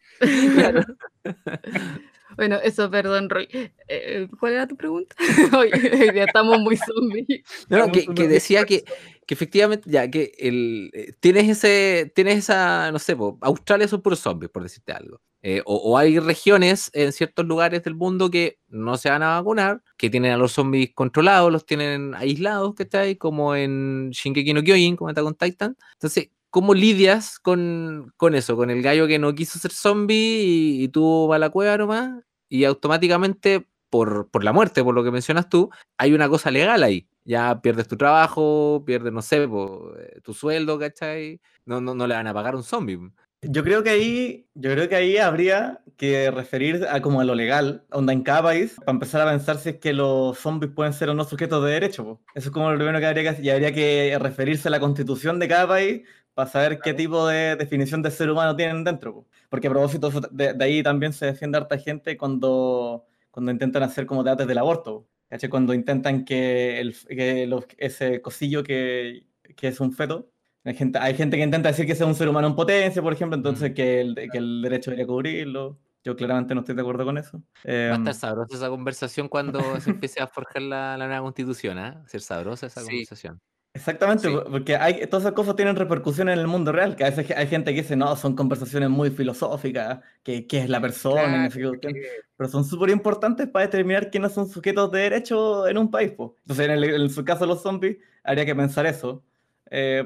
[2.39, 3.49] Bueno, eso, perdón, Roy.
[3.89, 5.13] Eh, ¿Cuál era tu pregunta?
[5.59, 7.43] Hoy, hoy día estamos muy zombies.
[7.67, 8.85] No, no, que, que decía que,
[9.27, 14.01] que efectivamente, ya, que el, eh, tienes ese, tienes esa, no sé, po, Australia son
[14.01, 15.19] puros zombies, por decirte algo.
[15.41, 19.35] Eh, o, o hay regiones en ciertos lugares del mundo que no se van a
[19.35, 23.17] vacunar, que tienen a los zombies controlados, los tienen aislados, ¿cachai?
[23.17, 25.75] Como en Shingeki no Kyojin, como está con Titan.
[25.95, 28.55] Entonces, ¿cómo lidias con, con eso?
[28.55, 32.23] Con el gallo que no quiso ser zombie y, y vas a la cueva nomás
[32.49, 36.83] y automáticamente, por, por la muerte, por lo que mencionas tú, hay una cosa legal
[36.83, 37.07] ahí.
[37.23, 41.39] Ya pierdes tu trabajo, pierdes, no sé, eh, tu sueldo, ¿cachai?
[41.65, 42.99] No, no, no le van a pagar un zombie.
[43.41, 47.35] Yo creo que ahí, yo creo que ahí habría que referir a como a lo
[47.35, 50.91] legal, onda en cada país, para empezar a pensar si es que los zombies pueden
[50.91, 52.19] ser o no sujetos de derecho.
[52.35, 55.39] Eso es como lo primero que habría que y habría que referirse a la constitución
[55.39, 56.01] de cada país
[56.39, 59.13] para saber qué tipo de definición de ser humano tienen dentro.
[59.13, 59.27] po.
[59.49, 64.05] Porque a propósito de, de ahí también se defiende harta gente cuando, cuando intentan hacer
[64.05, 65.05] como debates del aborto.
[65.29, 65.49] ¿cachai?
[65.49, 69.25] Cuando intentan que, el, que los- ese cosillo que,
[69.55, 70.29] que es un feto
[70.65, 73.13] hay gente, hay gente que intenta decir que es un ser humano en potencia, por
[73.13, 73.73] ejemplo, entonces Mm.
[73.73, 75.77] que, el, que el derecho debería cubrirlo.
[76.03, 77.41] Yo claramente no estoy de acuerdo con eso.
[77.65, 81.77] Va a estar sabrosa esa conversación cuando se empiece a forjar la, la nueva constitución,
[81.77, 82.03] ¿ah?
[82.07, 82.87] Ser sabrosa esa Sí.
[82.87, 83.39] conversación.
[83.73, 84.33] Exactamente, Sí.
[84.35, 87.31] po- porque hay, todas esas cosas tienen repercusiones en el mundo real, que a veces
[87.35, 91.43] hay gente que dice, no, son conversaciones muy filosóficas, que qué es la persona, y
[91.45, 94.91] no sé qué Claro, cuestión", que- pero son súper importantes para determinar quiénes son sujetos
[94.91, 96.11] de derecho en un país.
[96.11, 96.35] po.
[96.41, 99.23] Entonces, en, el, en su caso, los zombies, habría que pensar eso,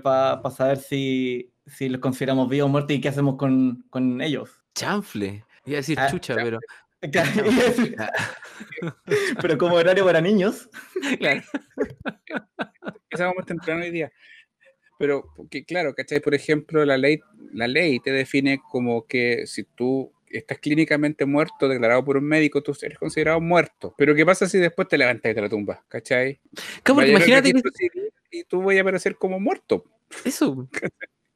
[0.03, 4.49] para saber si, si los consideramos vivos o muertos y qué hacemos con, con ellos.
[4.75, 5.45] Chanfle.
[5.65, 6.59] Iba a decir Ah, chucha, pero.
[7.11, 7.43] Claro,
[9.41, 10.69] Pero como horario para niños.
[11.19, 11.41] Claro.
[13.09, 14.11] Empezamos temprano hoy día.
[14.97, 16.19] Pero, porque, claro, ¿cachai?
[16.19, 17.19] Por ejemplo, la ley,
[17.53, 22.63] la ley te define como que si tú estás clínicamente muerto, declarado por un médico,
[22.63, 23.93] tú eres considerado muerto.
[23.97, 25.83] Pero ¿qué pasa si después te levantas de la tumba?
[25.87, 26.39] ¿Cachai?
[26.83, 27.61] Claro, imagínate que,
[28.31, 29.85] y tú voy a aparecer como muerto.
[30.25, 30.67] Eso.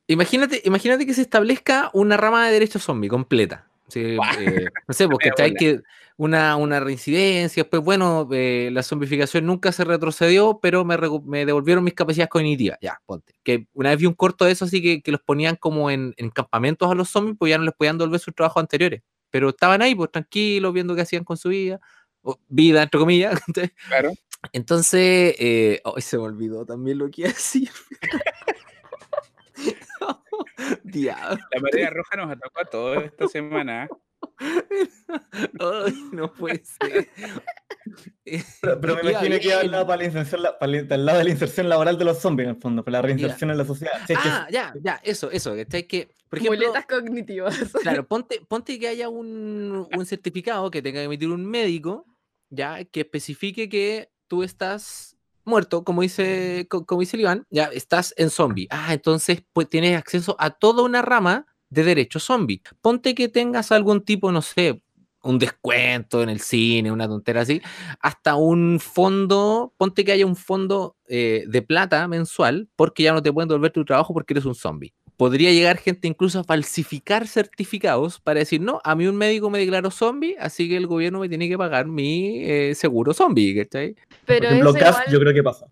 [0.08, 3.68] Imagínate, imagínate que se establezca una rama de derecho zombie completa.
[3.88, 5.82] Sí, eh, no sé, porque Wea, que
[6.18, 11.84] una, una reincidencia, después, bueno, eh, la zombificación nunca se retrocedió, pero me, me devolvieron
[11.84, 12.78] mis capacidades cognitivas.
[12.82, 13.36] Ya, ponte.
[13.44, 16.14] Que una vez vi un corto de eso, así que, que los ponían como en,
[16.18, 19.02] en campamentos a los zombies, pues ya no les podían devolver sus trabajos anteriores.
[19.30, 21.80] Pero estaban ahí, pues tranquilos, viendo qué hacían con su vida.
[22.24, 23.40] O vida, entre comillas.
[23.88, 24.12] Claro.
[24.54, 27.70] Entonces, eh, hoy se me olvidó también lo que iba a decir.
[30.84, 31.38] Diablo.
[31.54, 33.88] La marea roja nos atacó a todos esta semana.
[35.60, 37.08] Ay, no puede ser.
[38.62, 39.72] Pero, pero me imagino que iba al bien.
[39.72, 42.20] lado, para la inserción, la- para el- al lado de la inserción laboral de los
[42.20, 43.94] zombies, en el fondo, para la reinserción en la sociedad.
[44.08, 45.56] Si que- Ah, ya, ya, eso, eso.
[45.56, 45.84] ¿cachai?
[45.88, 47.56] Que, por ejemplo, Muletas cognitivas.
[47.84, 52.06] claro, ponte, ponte que haya un, un certificado que tenga que emitir un médico,
[52.50, 55.17] ya, que especifique que tú estás
[55.48, 58.68] muerto, como dice, co- como dice el Iván, ya estás en zombie.
[58.70, 62.62] Ah, entonces pues tienes acceso a toda una rama de derecho zombie.
[62.82, 64.82] Ponte que tengas algún tipo, no sé,
[65.24, 67.62] un descuento en el cine, una tontera así,
[68.00, 73.22] hasta un fondo, ponte que haya un fondo eh, de plata mensual, porque ya no
[73.22, 74.94] te pueden devolver tu trabajo porque eres un zombie.
[75.18, 79.58] Podría llegar gente incluso a falsificar certificados para decir, no, a mí un médico me
[79.58, 83.96] declaró zombie, así que el gobierno me tiene que pagar mi eh, seguro zombie, ¿cachai?
[84.26, 85.66] Pero por ejemplo, eso igual, yo creo que pasa.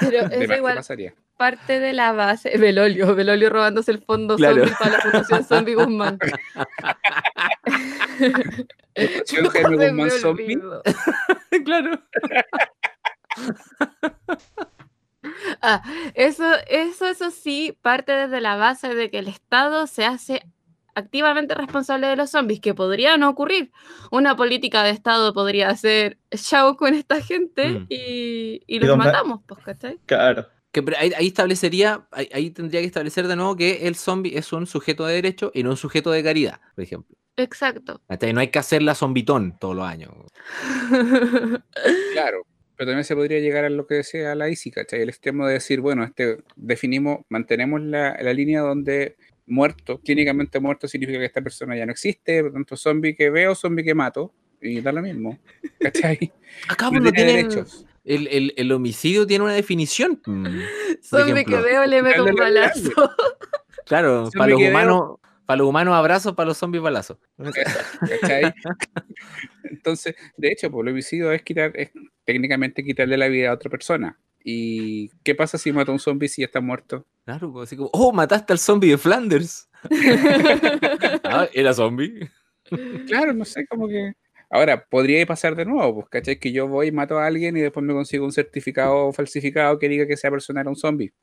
[0.00, 1.14] pero eso igual pasaría.
[1.36, 2.56] parte de la base.
[2.56, 4.62] Belolio, Belolio robándose el fondo Claro.
[4.66, 6.18] zombie para la Fundación Zombie Guzmán.
[8.96, 10.58] Fundación Jaime Guzmán Zombie.
[11.64, 12.00] claro.
[15.62, 15.82] Ah,
[16.14, 20.42] eso, eso, eso sí, parte desde la base de que el Estado se hace
[20.94, 23.70] activamente responsable de los zombies, que podría no ocurrir.
[24.10, 27.86] Una política de Estado podría hacer chao con esta gente Mm.
[27.88, 29.98] y, y los matamos, pues, ¿cachai?
[30.06, 30.46] Claro.
[30.72, 34.36] Que, pero ahí, ahí establecería, ahí, ahí tendría que establecer de nuevo que el zombie
[34.36, 37.16] es un sujeto de derecho y no un sujeto de caridad, por ejemplo.
[37.36, 38.00] Exacto.
[38.08, 38.32] ¿Cachai?
[38.32, 40.10] No hay que hacer la zombitón todos los años.
[42.12, 42.42] Claro,
[42.78, 45.02] pero también se podría llegar a lo que decía la ICI, ¿cachai?
[45.02, 50.86] El extremo de decir, bueno, este definimos, mantenemos la, la línea donde muerto, clínicamente muerto,
[50.88, 54.32] significa que esta persona ya no existe, por tanto, zombie que veo, zombie que mato,
[54.62, 55.38] y da lo mismo.
[55.80, 56.32] ¿Cachai?
[56.68, 57.84] Acá No no tiene derechos.
[58.04, 60.22] El, el- el homicidio tiene una definición.
[60.24, 60.46] mm,
[61.02, 62.90] Zombie que veo le meto un balazo.
[63.84, 67.16] Claro, Zombie para los veo- humanos, para los humanos abrazos, para los zombies balazos.
[68.20, 68.52] ¿Cachai?
[69.64, 71.90] Entonces, de hecho, pues, el homicidio es quitar, es
[72.26, 74.18] técnicamente quitarle la vida a otra persona.
[74.44, 77.06] ¿Y qué pasa si mata a un zombie si ya está muerto?
[77.24, 79.70] Claro, pues, así como, oh, mataste al zombie de Flanders.
[81.24, 82.30] Ah, era zombie.
[83.06, 84.12] Claro, no sé, como que.
[84.50, 86.38] Ahora, podría pasar de nuevo, pues, ¿cachai?
[86.38, 90.06] Que yo voy, mato a alguien y después me consigo un certificado falsificado que diga
[90.06, 91.14] que esa persona era un zombie.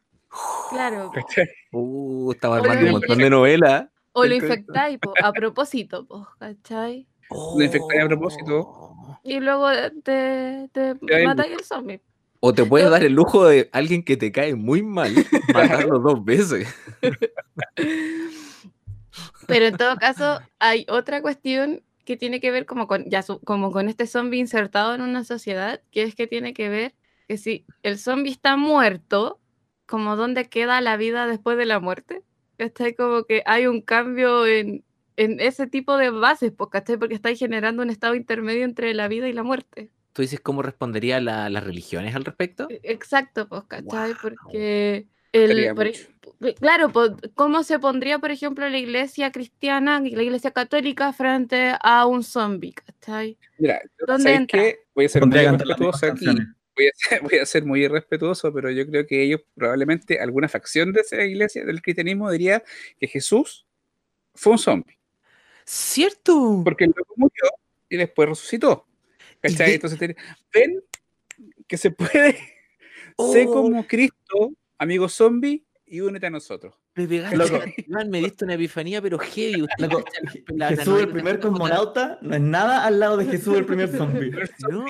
[0.72, 1.12] Claro.
[1.14, 1.48] ¿cachai?
[1.72, 3.86] Uh, estaba armando un montón de novelas.
[4.18, 7.06] O lo infectáis, po, a propósito, po, ¿cachai?
[7.30, 8.62] Lo infectáis a propósito.
[8.62, 9.20] Oh.
[9.24, 9.68] Y luego
[10.04, 12.02] te, te hay matáis el zombie.
[12.40, 15.14] O te puedes dar el lujo de alguien que te cae muy mal,
[15.54, 16.74] matarlo dos veces.
[19.48, 23.40] Pero en todo caso, hay otra cuestión que tiene que ver como con, ya su-
[23.42, 26.94] como con este zombie insertado en una sociedad, que es que tiene que ver
[27.28, 29.40] que si el zombie está muerto,
[29.88, 32.22] como dónde queda la vida después de la muerte.
[32.58, 32.96] ¿Cachai?
[32.96, 34.84] Como que hay un cambio en,
[35.18, 36.98] en ese tipo de bases, pues, ¿cachai?
[36.98, 39.90] Porque estáis generando un estado intermedio entre la vida y la muerte.
[40.14, 42.68] ¿Tú dices cómo respondería la- las religiones al respecto?
[42.70, 44.14] E- Exacto, pues, ¿cachai?
[44.22, 45.88] Porque el, por
[46.56, 51.74] claro, pues, ¿cómo se pondría, por ejemplo, la iglesia cristiana y la iglesia católica frente
[51.82, 53.38] a un zombie, ¿cachai?
[53.58, 54.64] Mira, ¿Dónde ¿sabes entra?
[54.94, 56.00] Voy a ser muy aquí.
[56.00, 56.48] canciones.
[56.76, 60.48] Voy a, ser, voy a ser muy irrespetuoso, pero yo creo que ellos, probablemente alguna
[60.50, 62.64] facción de esa iglesia, del cristianismo, diría
[63.00, 63.66] que Jesús
[64.34, 64.98] fue un zombie.
[65.66, 66.62] ¡Cierto!
[66.64, 67.44] Porque luego murió
[67.90, 68.86] y después resucitó.
[69.42, 69.68] ¿Cachai?
[69.70, 70.00] de- Entonces,
[70.54, 70.84] ven
[71.68, 72.38] que se puede.
[73.32, 73.54] Sé Oh.
[73.54, 76.74] como Cristo, amigo zombie, y únete a nosotros.
[76.96, 77.60] Me pegaste, Loco.
[78.10, 79.62] Me diste una epifanía, pero heavy.
[79.62, 83.26] usted Loco, cacha la- la Jesús, el primer cosmonauta, no es nada al lado de
[83.26, 84.32] Jesús, el primer zombie.
[84.70, 84.86] ¿no?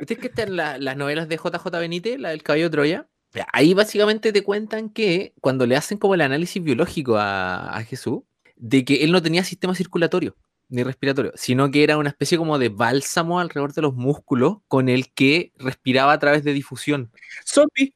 [0.00, 3.08] ¿Ustedes que están la- las novelas de JJ Benítez, la del caballo de Troya?
[3.32, 7.84] Ya, Ahí básicamente te cuentan que cuando le hacen como el análisis biológico a, a
[7.84, 8.22] Jesús,
[8.56, 10.36] de que él no tenía sistema circulatorio
[10.68, 14.88] ni respiratorio, sino que era una especie como de bálsamo alrededor de los músculos con
[14.88, 17.12] el que respiraba a través de difusión.
[17.46, 17.94] Zombie.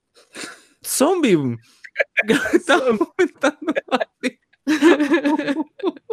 [0.84, 1.36] ¡Zombie!
[2.52, 3.72] Estaba comentando.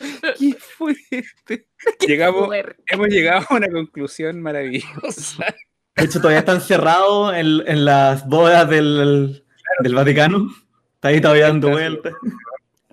[0.38, 1.66] ¿Qué fue este?
[2.06, 2.48] Llegamos,
[2.86, 5.54] hemos llegado a una conclusión maravillosa.
[5.96, 9.44] De hecho, todavía está encerrado en, en las bodas del,
[9.80, 10.48] del Vaticano.
[10.94, 12.14] Está ahí todavía dando vueltas.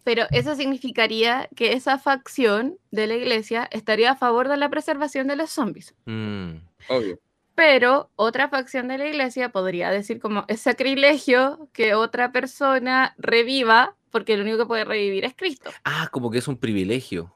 [0.03, 5.27] Pero eso significaría que esa facción de la iglesia estaría a favor de la preservación
[5.27, 5.95] de los zombies.
[6.05, 6.55] Mm,
[6.89, 7.19] Obvio.
[7.55, 13.96] Pero otra facción de la iglesia podría decir como es sacrilegio que otra persona reviva
[14.11, 15.69] porque el único que puede revivir es Cristo.
[15.83, 17.33] Ah, como que es un privilegio.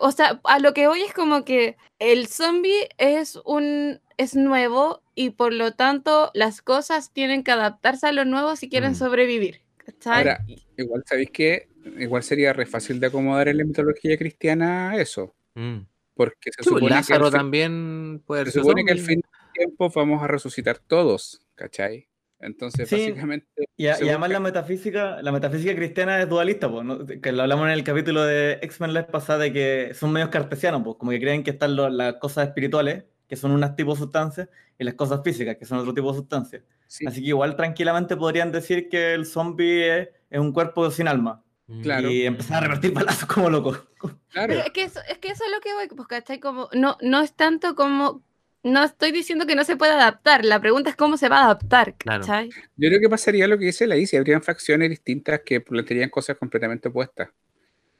[0.00, 5.02] O sea, a lo que voy es como que el zombie es un es nuevo
[5.14, 8.96] y por lo tanto las cosas tienen que adaptarse a lo nuevo si quieren Mm.
[8.96, 9.60] sobrevivir.
[10.04, 10.44] Ahora,
[10.76, 15.34] igual sabéis que igual sería re fácil de acomodar en la mitología cristiana eso.
[15.54, 15.78] Mm.
[16.14, 18.98] Porque se Sí, pues, supone, que Lázaro al fin, también puede se supone que al
[18.98, 19.14] zombie.
[19.16, 22.06] fin del tiempo vamos a resucitar todos, ¿cachai?
[22.40, 23.46] Entonces, Sí, básicamente.
[23.76, 27.04] Y, a- y se además busca- la metafísica, la metafísica cristiana es dualista, pues, ¿no?
[27.06, 30.82] que lo hablamos en el capítulo de X-Men la pasada, de que son medios cartesianos,
[30.84, 34.04] pues, como que creen que están lo- las cosas espirituales, que son unas tipos de
[34.04, 34.48] sustancias,
[34.78, 36.62] y las cosas físicas, que son otro tipo de sustancias.
[36.86, 41.06] sí, Así que igual tranquilamente podrían decir que el zombie es, es un cuerpo sin
[41.08, 41.42] alma.
[41.68, 41.82] Mm.
[41.82, 42.10] Claro.
[42.10, 43.86] Y empezar a repartir balazos como locos.
[44.30, 44.48] claro.
[44.48, 46.40] Pero es que eso, es que eso es lo que voy, pues, ¿cachai?
[46.40, 48.24] Como, no, no es tanto como,
[48.62, 51.44] no estoy diciendo que no se pueda adaptar, la pregunta es cómo se va a
[51.44, 52.20] adaptar, Claro.
[52.20, 52.48] ¿cachai?
[52.76, 56.36] Yo creo que pasaría lo que dice la Isi, habrían facciones distintas que plantearían cosas
[56.36, 57.30] completamente opuestas.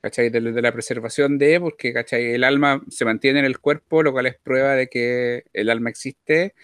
[0.03, 0.31] ¿Cachai?
[0.31, 2.33] De, de la preservación de, porque ¿cachai?
[2.33, 5.90] el alma se mantiene en el cuerpo, lo cual es prueba de que el alma
[5.90, 6.55] existe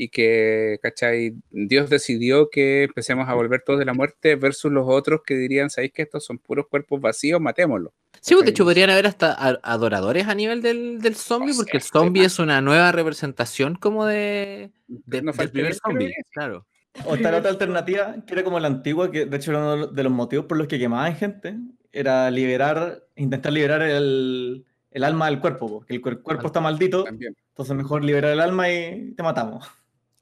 [0.00, 1.34] y que ¿cachai?
[1.50, 5.70] Dios decidió que empecemos a volver todos de la muerte versus los otros que dirían,
[5.70, 7.40] ¿sabéis que estos son puros cuerpos vacíos?
[7.40, 7.92] Matémoslos.
[8.20, 9.32] Sí, pues, de hecho podrían haber hasta
[9.62, 13.74] adoradores a nivel del, del zombie, O sea, porque el zombie es una nueva representación
[13.74, 16.14] como de, de- No del primer zombie.
[16.32, 16.66] Claro.
[17.04, 19.86] O está la otra alternativa, que era como la antigua, que de hecho era uno
[19.88, 21.56] de los motivos por los que quemaban gente,
[21.92, 27.04] era liberar, intentar liberar el, el alma del cuerpo, porque el cuer- cuerpo está maldito,
[27.04, 27.36] También.
[27.50, 29.64] entonces mejor liberar el alma y te matamos,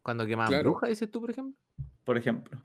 [0.07, 0.71] Cuando quemaban Claro.
[0.71, 1.57] brujas, dices tú, por ejemplo.
[2.05, 2.57] por ejemplo.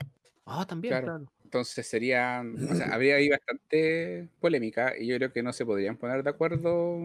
[0.46, 1.06] Ah, también, Claro.
[1.06, 1.32] claro.
[1.42, 2.40] Entonces sería,
[2.70, 6.30] o sea, habría ahí bastante polémica y yo creo que no se podrían poner de
[6.30, 6.98] acuerdo.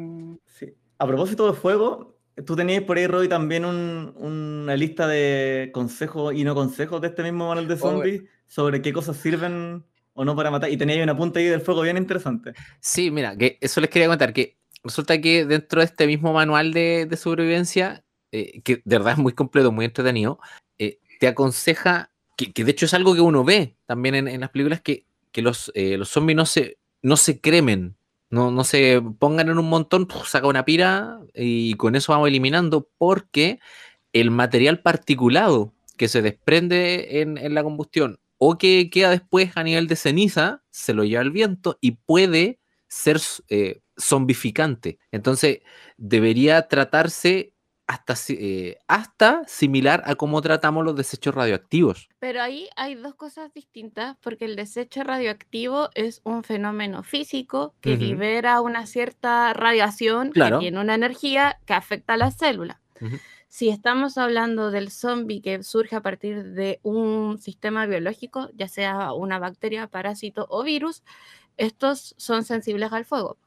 [0.46, 0.76] Sí.
[1.00, 6.36] A propósito de fuego, tú tenías por ahí, Roy, también un- una lista de consejos
[6.36, 9.84] y no consejos de este mismo manual de Oh, zombies sobre qué cosas sirven
[10.14, 10.70] o no para matar.
[10.70, 12.54] Y tenías una punta ahí del fuego bien interesante.
[12.80, 16.72] Sí, mira, que eso les quería contar, que resulta que dentro de este mismo manual
[16.74, 18.04] de, de sobrevivencia,
[18.38, 20.40] eh, que de verdad es muy completo, muy entretenido,
[20.78, 24.82] eh, te aconseja, que, de hecho es algo que uno ve también en, las películas,
[24.82, 27.98] que, que los, eh, los zombies no se, no se cremen,
[28.30, 32.88] no, no se pongan en un montón, saca una pira y con eso vamos eliminando,
[33.00, 33.60] porque
[34.14, 39.64] el material particulado que se desprende en, en la combustión o que queda después a
[39.64, 43.20] nivel de ceniza, se lo lleva el viento y puede ser
[44.00, 45.00] zombificante.
[45.12, 45.62] Entonces,
[45.98, 47.54] debería tratarse
[47.88, 52.10] hasta, eh, hasta similar a cómo tratamos los desechos radioactivos.
[52.20, 57.96] Pero ahí hay dos cosas distintas, porque el desecho radioactivo es un fenómeno físico que
[57.96, 60.60] libera una cierta radiación Claro.
[60.60, 62.78] que tiene una energía que afecta a las células.
[63.00, 63.18] Ujú.
[63.48, 69.14] Si estamos hablando del zombie que surge a partir de un sistema biológico, ya sea
[69.14, 71.04] una bacteria, parásito o virus,
[71.56, 73.38] estos son sensibles al fuego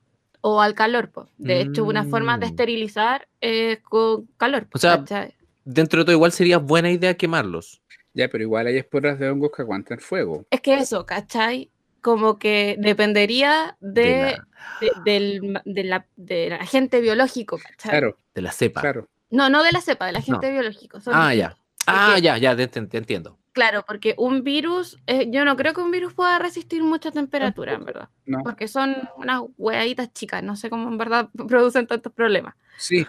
[0.43, 1.11] o al calor.
[1.11, 1.28] po.
[1.38, 2.49] De hecho, una forma de Mm.
[2.51, 4.66] esterilizar es con calor.
[4.72, 5.34] O sea, ¿cachai?
[5.64, 7.82] Dentro de todo, igual sería buena idea quemarlos.
[8.14, 10.45] Ya, pero igual hay esporas de hongos que aguantan fuego.
[10.51, 11.70] Es que eso, ¿cachai?
[12.01, 14.47] Como que dependería De de, la,
[14.80, 17.91] de- del, ma- de la, del agente biológico, ¿cachai?
[17.91, 18.80] Claro, de la cepa.
[18.80, 19.09] claro.
[19.30, 21.01] No, no de la cepa, del agente biológico.
[21.01, 21.57] son Ah, ya.
[21.86, 23.38] Ah, ya, ya, te- te entiendo.
[23.53, 27.74] Claro, porque un virus, eh, yo no creo que un virus pueda resistir mucha temperatura,
[27.74, 28.09] en verdad.
[28.26, 32.55] No, Porque son unas hueaditas chicas, no sé cómo en verdad producen tantos problemas.
[32.78, 33.05] sí,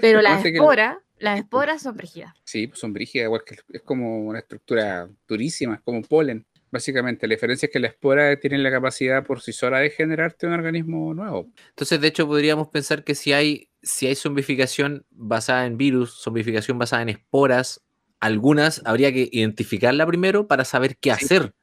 [0.00, 2.32] Pero las que- esporas, las esporas son brígidas.
[2.44, 6.46] sí, pues son brígidas, igual que es como una estructura durísima, es como un polen.
[6.70, 10.46] Básicamente, la diferencia es que la espora tiene la capacidad por sí sola de generarte
[10.46, 11.50] un organismo nuevo.
[11.68, 16.78] Entonces, de hecho, podríamos pensar que si hay, si hay zombificación basada en virus, zombificación
[16.78, 17.82] basada en esporas,
[18.22, 21.24] algunas habría que identificarla primero para saber qué Sí.
[21.24, 21.54] hacer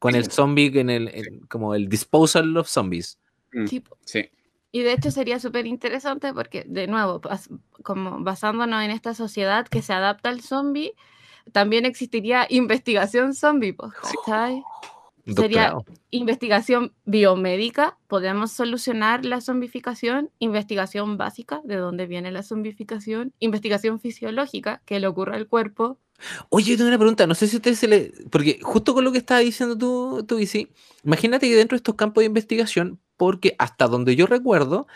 [0.00, 0.18] con Sí.
[0.18, 3.18] el zombie, en el, en- como el disposal of zombies.
[3.52, 4.28] Mm, Tipo, Sí,
[4.70, 7.48] Y de hecho sería súper interesante porque, de nuevo, bas-
[7.82, 10.92] como basándonos en esta sociedad que se adapta al zombie,
[11.52, 13.74] también existiría investigación zombie.
[15.26, 15.74] Un Sería-.
[16.10, 24.80] Investigación biomédica, podemos solucionar la zombificación, investigación básica, de dónde viene la zombificación, investigación fisiológica,
[24.86, 25.98] que le ocurre al cuerpo.
[26.48, 28.12] Oye, yo tengo una pregunta, no sé si usted se le...
[28.30, 30.68] Porque justo con lo que estaba diciendo tú, tú Isi,
[31.04, 34.86] imagínate que dentro de estos campos de investigación, porque hasta donde yo recuerdo,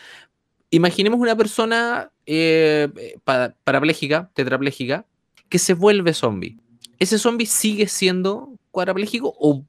[0.71, 5.07] imaginemos una persona eh, eh, pa- parapléjica, tetrapléjica,
[5.49, 6.59] que se vuelve zombie.
[6.99, 9.65] ¿Ese zombie sigue siendo cuadrapléjico o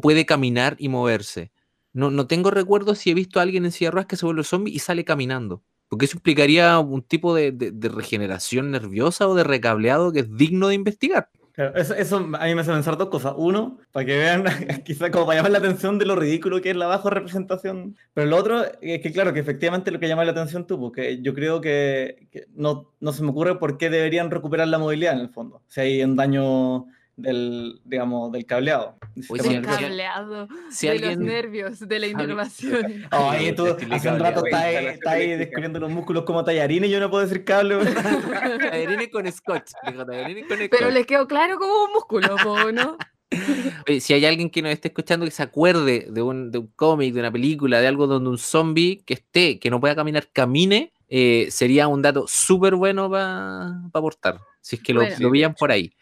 [0.00, 1.50] puede caminar y moverse?
[1.92, 4.26] No, no tengo recuerdo si he visto a alguien en silla de ruedas que se
[4.26, 5.62] vuelve zombie y sale caminando.
[5.88, 10.36] Porque eso implicaría un tipo de, de- de regeneración nerviosa o de recableado que es
[10.36, 11.30] digno de investigar.
[11.52, 13.34] Claro, eso, eso a mí me hace pensar dos cosas.
[13.36, 14.44] Uno, para que vean,
[14.84, 17.96] quizá como para llamar la atención de lo ridículo que es la bajo representación.
[18.14, 21.20] Pero lo otro es que, claro, que efectivamente lo que llama la atención tú, porque
[21.20, 25.14] yo creo que, que no, no se me ocurre por qué deberían recuperar la movilidad
[25.14, 25.62] en el fondo.
[25.66, 26.86] Si hay un daño
[27.18, 28.96] del, digamos, del cableado.
[29.16, 31.18] sistema Del cableado, Si de alguien...
[31.18, 33.04] los nervios, de la inervación.
[33.12, 37.00] Oh, ahí tú hace un rato estás ahí, descubriendo los músculos como tallarines y yo
[37.00, 37.78] no puedo decir cable.
[38.70, 39.72] Tallarines con scotch.
[39.86, 42.36] dijo, tallarines con Pero les quedó claro como un músculo,
[42.72, 42.96] ¿no?
[43.88, 46.68] Oye, si hay alguien que nos esté escuchando que se acuerde de un, de un
[46.68, 50.28] cómic, de una película, de algo donde un zombie que esté, que no pueda caminar,
[50.32, 54.40] camine, eh, sería un dato súper bueno para aportar.
[54.60, 55.16] Si es que lo, Bueno.
[55.18, 55.92] lo veían por ahí.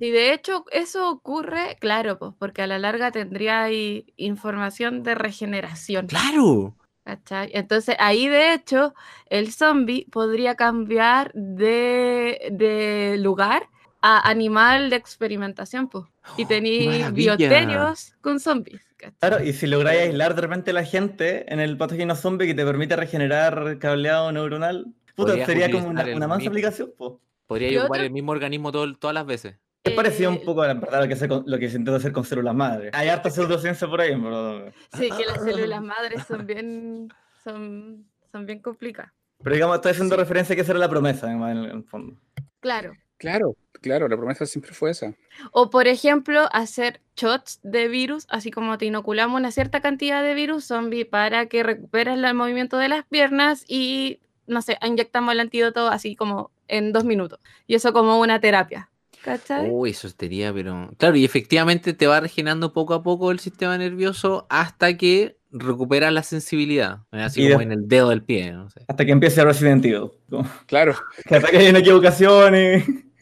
[0.00, 5.14] Y de hecho eso ocurre, claro, pues porque a la larga tendría ahí información de
[5.16, 6.06] regeneración.
[6.06, 6.76] ¡Claro!
[7.04, 7.50] ¿cachai?
[7.52, 8.94] Entonces ahí de hecho
[9.28, 13.68] el zombie podría cambiar de, de lugar
[14.00, 16.04] a animal de experimentación, pues.
[16.36, 18.82] Y tenéis ¡Oh, bioterios con zombies.
[18.96, 19.16] ¿cachai?
[19.18, 22.54] Claro, y si lográis aislar de repente a la gente en el patógeno zombie que
[22.54, 27.20] te permite regenerar cableado neuronal, puta, sería como una, una mansa mismo- aplicación, po.
[27.48, 29.56] Podría ocupar otro- el mismo organismo todo- todas las veces.
[29.84, 31.96] Es parecido un Eh, poco a la verdad lo que se, lo que se intenta
[31.96, 32.90] hacer con células madre.
[32.92, 34.72] Hay harta pseudociencia por ahí, verdad.
[34.96, 37.08] Sí, que las células madres son bien,
[37.42, 39.12] son, son bien complicadas.
[39.42, 40.20] Pero digamos, estoy haciendo Sí.
[40.20, 42.16] referencia a que esa era la promesa, además, en el, en el fondo.
[42.60, 42.92] Claro.
[43.18, 45.14] claro, claro, la promesa siempre fue esa.
[45.50, 50.34] O por ejemplo, hacer shots de virus, así como te inoculamos una cierta cantidad de
[50.34, 55.40] virus zombie para que recuperes el movimiento de las piernas y, no sé, inyectamos el
[55.40, 57.40] antídoto así como en dos minutos.
[57.66, 58.90] Y eso como una terapia.
[59.22, 59.68] ¿Cachai?
[59.70, 60.90] Uy, eso sería, pero.
[60.98, 66.10] Claro, y efectivamente te va regenerando poco a poco el sistema nervioso hasta que recupera
[66.10, 67.00] la sensibilidad.
[67.10, 68.84] Así Y como de- en el dedo del pie, no sé.
[68.88, 70.10] Hasta que empiece Resident Evil.
[70.28, 70.94] Como Claro,
[71.30, 73.02] hasta que hay una equivocación y...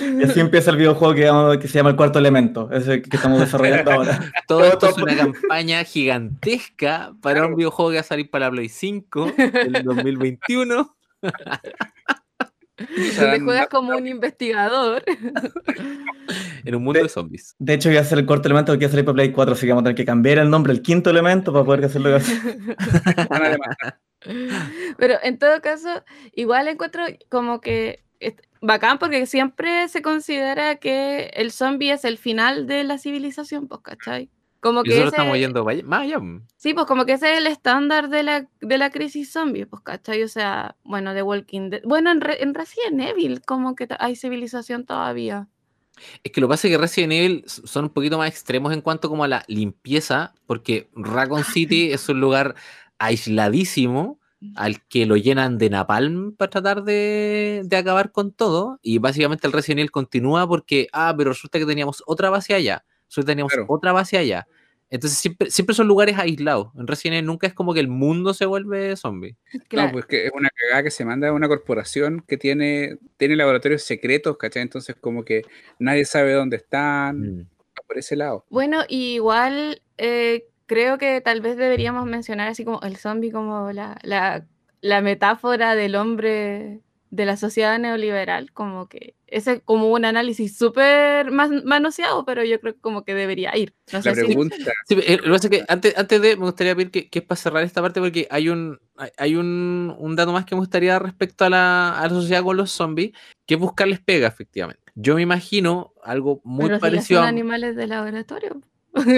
[0.00, 3.90] Y así empieza el videojuego que, se llama El Cuarto Elemento, ese que estamos desarrollando
[3.90, 4.32] ahora.
[4.46, 8.52] Todo esto es una campaña gigantesca para un videojuego que va a salir para la
[8.52, 10.96] Play 5 en 2021.
[13.18, 15.02] Donde juegas como un investigador.
[16.64, 17.56] En un mundo De- de zombies.
[17.58, 19.66] De hecho, voy a hacer el cuarto elemento que quiere salir para Play 4, así
[19.66, 22.16] que vamos a tener que cambiar el nombre, el quinto elemento, para poder hacerlo.
[23.30, 23.98] A.
[24.98, 25.88] Pero en todo caso,
[26.34, 32.18] igual encuentro como que es bacán porque siempre se considera que el zombie es el
[32.18, 34.30] final de la civilización, pues, ¿cachai?
[34.60, 36.18] Como Y que nosotros ese- estamos yendo más allá.
[36.56, 39.82] Sí, pues como que ese es el estándar de la, de la crisis zombie, pues,
[39.82, 40.22] ¿cachai?
[40.22, 41.80] O sea, bueno, de Walking Dead.
[41.84, 45.48] Bueno, en, Re- en Resident Evil como que hay civilización todavía.
[46.22, 48.80] Es que lo que pasa es que Resident Evil son un poquito más extremos en
[48.80, 52.54] cuanto como a la limpieza, porque Raccoon City es un lugar
[53.20, 54.18] aisladísimo
[54.56, 58.78] al que lo llenan de napalm para tratar de, de acabar con todo.
[58.82, 62.82] Y básicamente el Resident Evil continúa porque, ah, pero resulta que teníamos otra base allá,
[63.14, 63.66] que teníamos Claro.
[63.68, 64.46] otra base allá.
[64.92, 66.68] Entonces siempre, siempre son lugares aislados.
[66.76, 69.36] En Resident Evil nunca es como que el mundo se vuelve zombie.
[69.68, 69.88] Claro.
[69.88, 73.36] No, pues que es una cagada que se manda a una corporación que tiene, tiene
[73.36, 74.62] laboratorios secretos, ¿cachai?
[74.62, 75.42] Entonces como que
[75.78, 77.46] nadie sabe dónde están, Mm.
[77.86, 78.44] por ese lado.
[78.50, 83.70] Bueno, y igual eh, creo que tal vez deberíamos mencionar así como el zombie como
[83.72, 84.44] la, la,
[84.80, 86.80] la metáfora del hombre
[87.10, 92.44] de la sociedad neoliberal, como que ese es como un análisis súper man- manoseado, pero
[92.44, 93.74] yo creo que como que debería ir.
[93.92, 94.56] No La sé si- pregunta,
[94.88, 97.18] Sí, eh, lo que pasa es que antes, antes de, me gustaría pedir que, que
[97.18, 98.78] es para cerrar esta parte, porque hay un,
[99.18, 102.56] hay- un, un dato más que me gustaría respecto a la, a la sociedad con
[102.56, 103.12] los zombies,
[103.46, 104.82] que es buscarles pega, efectivamente.
[104.94, 107.28] Yo me imagino algo muy pero si parecido son a...
[107.28, 108.60] animales de laboratorio.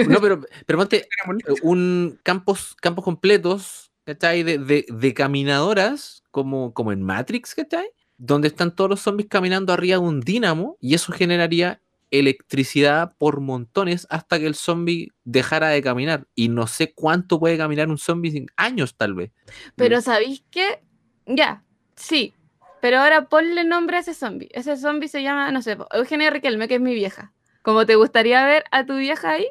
[0.07, 4.43] No, pero, pero ponte eh, un campos, campos completos, ¿cachai?
[4.43, 7.85] De, de, de caminadoras, como, como en Matrix, ¿cachai?
[8.17, 11.79] Donde están todos los zombies caminando arriba de un dínamo, y eso generaría
[12.11, 16.27] electricidad por montones hasta que el zombie dejara de caminar.
[16.35, 19.31] Y no sé cuánto puede caminar un zombie sin años, tal vez.
[19.75, 20.83] Pero ¿sabéis qué?
[21.27, 21.63] Ya,
[21.95, 22.33] sí.
[22.81, 24.49] Pero ahora ponle nombre a ese zombie.
[24.53, 27.31] Ese zombie se llama, no sé, Eugenia Riquelme, que es mi vieja.
[27.61, 29.47] ¿Cómo te gustaría ver a tu vieja ahí?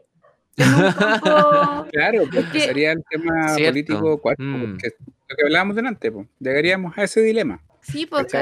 [0.56, 3.72] En un campo- claro, pues que- sería el tema Cierto.
[3.72, 4.60] político Mm.
[4.72, 4.90] porque
[5.32, 7.62] lo que hablábamos delante, pues, llegaríamos a ese dilema.
[7.82, 8.32] Sí, pues.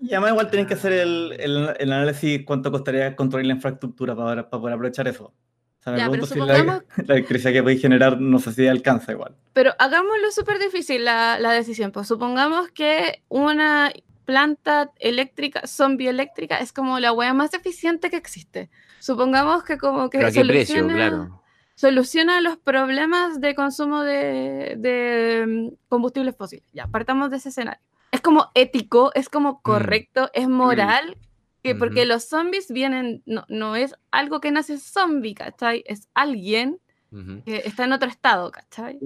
[0.00, 4.16] Y además igual tienen que hacer el, el- el análisis cuánto costaría construir la infraestructura
[4.16, 5.24] para, para poder aprovechar eso.
[5.26, 8.52] O sea, me Ya, pregunto si la, supongamos- la electricidad que podéis generar no sé
[8.52, 9.36] si alcanza igual.
[9.52, 11.92] Pero hagámoslo súper difícil la, la decisión.
[11.92, 13.92] Pues supongamos que una
[14.24, 18.70] planta eléctrica, zombie eléctrica, es como la wea más eficiente que existe.
[19.00, 21.42] Supongamos que como que Pero a qué precio, soluciona- claro.
[21.78, 26.64] Soluciona los problemas de consumo de, de, mm, combustibles fósiles.
[26.72, 27.80] Ya, partamos de ese escenario.
[28.10, 31.16] Es como ético, es como correcto, es moral,
[31.62, 32.08] que porque Ujú.
[32.08, 35.84] los zombies vienen, no, no es algo que nace zombie, ¿cachai?
[35.86, 36.80] Es alguien
[37.12, 37.44] Ujú.
[37.44, 38.98] que está en otro estado, ¿cachai?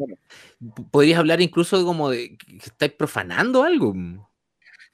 [0.91, 3.95] Podrías hablar incluso como de que que estáis profanando algo.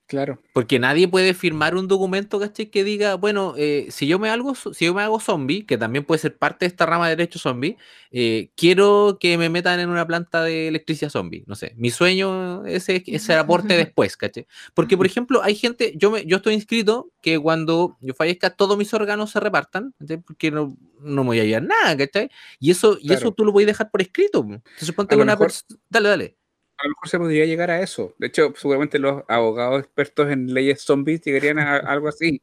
[0.08, 0.40] Claro.
[0.54, 2.70] Porque nadie puede firmar un documento, ¿cachai?
[2.70, 6.02] Que diga, bueno, eh, si yo me hago, si yo me hago zombie, que también
[6.02, 7.76] puede ser parte de esta rama de derecho zombie,
[8.10, 11.44] eh, quiero que me metan en una planta de electricidad zombie.
[11.46, 14.46] No sé, mi sueño es ese, ese aporte después, ¿cachai?
[14.72, 18.78] Porque, por ejemplo, hay gente, yo, me, yo estoy inscrito que cuando yo fallezca todos
[18.78, 20.16] mis órganos se repartan, ¿cachai?
[20.22, 22.30] Porque no, no me voy a llevar nada, ¿cachai?
[22.58, 23.32] Y eso, y eso Claro.
[23.32, 24.42] tú lo puedes dejar por escrito.
[24.42, 25.80] ponte A que una mejor- persona...
[25.90, 26.36] Dale, dale.
[26.78, 28.14] A lo mejor se podría llegar a eso.
[28.18, 32.40] De hecho, seguramente los abogados expertos en leyes zombies llegarían a algo así,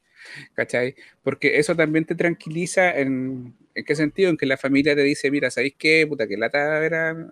[0.53, 0.95] ¿cachai?
[1.23, 4.29] Porque eso también te tranquiliza en, ¿en qué sentido?
[4.29, 6.05] En que la familia te dice, mira, ¿sabéis qué?
[6.07, 7.31] Puta, que lata era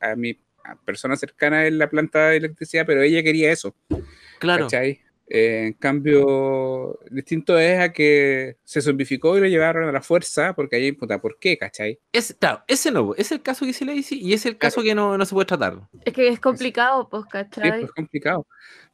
[0.00, 0.38] a, mi
[0.84, 3.74] persona cercana en la planta de electricidad, pero ella quería eso,
[4.38, 4.64] Claro.
[4.64, 5.00] ¿cachai?
[5.30, 10.54] Eh, en cambio, distinto es a que se zombificó y lo llevaron a la fuerza,
[10.54, 11.98] porque ahí, puta, ¿por qué, cachai?
[12.12, 14.82] Es, claro, ese no, es el caso que se le dice y es el caso
[14.82, 15.80] que no, no se puede tratar.
[16.04, 17.80] Es que es complicado, pues, Sí, ¿cachai?
[17.80, 18.46] pues complicado.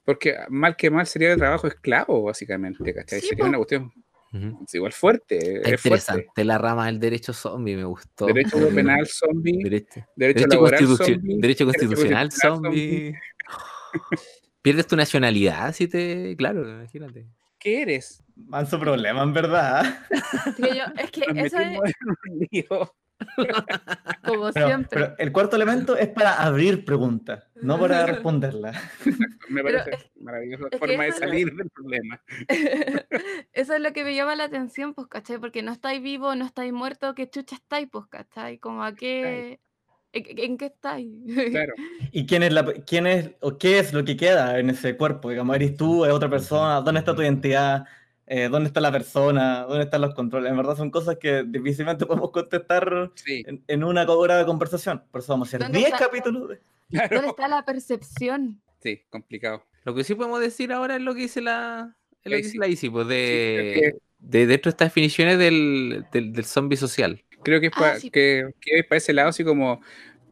[0.04, 3.20] Porque mal que mal sería el trabajo esclavo, básicamente, ¿cachai?
[3.20, 3.48] Sí, sería po.
[3.50, 3.92] una cuestión
[4.32, 4.64] Ujú.
[4.66, 5.88] es igual fuerte, es fuerte.
[5.88, 8.26] interesante la rama del derecho zombie, me gustó.
[8.26, 13.14] Derecho penal zombie, Derecho, derecho, derecho laboral constitu- zombie, derecho constitucional constitucional zombie.
[14.64, 16.34] Pierdes tu nacionalidad si te.
[16.38, 17.26] Claro, imagínate.
[17.58, 18.24] ¿Qué eres?
[18.34, 19.98] Manso problema, en verdad.
[20.10, 22.74] Es que, yo- es que Nos eso es
[24.24, 24.88] como Pero, siempre.
[24.90, 28.76] pero el cuarto elemento es para abrir preguntas, no para responderlas.
[29.50, 32.22] Me parece es- maravillosa que forma de es lo- salir del problema.
[33.52, 35.38] Eso es lo que me llama la atención, pues, ¿cachai?
[35.38, 38.58] Porque no estáis vivo, no estáis muerto, ¿qué chucha estáis, pues, cachai?
[38.58, 39.60] Como a qué...
[40.14, 41.08] ¿En, qué estáis?
[41.50, 41.72] Claro.
[42.12, 45.30] ¿Y quién es, la, quién es o qué es lo que queda en ese cuerpo?
[45.30, 46.80] Digamos, ¿eres tú, es otra persona?
[46.80, 47.84] ¿Dónde está tu identidad?
[48.26, 50.50] eh, dónde está la persona, dónde están los controles.
[50.50, 55.02] En verdad son cosas que difícilmente podemos contestar Sí, en, en una hora de conversación.
[55.10, 56.06] Por eso vamos a hacer ¿Dónde 10 está?
[56.06, 56.48] capítulos.
[56.48, 56.60] de-
[56.90, 57.16] claro.
[57.16, 58.62] ¿Dónde está la percepción?
[58.82, 59.64] Sí, complicado.
[59.84, 62.48] Lo que sí podemos decir ahora es lo que dice la, es lo que Isi.
[62.48, 66.76] dice la Isi, pues Sí, de, de dentro de estas definiciones del, del, del zombie
[66.78, 67.22] social.
[67.44, 68.10] Creo que es Ah, pa- sí.
[68.10, 69.80] que, que es para ese lado, así como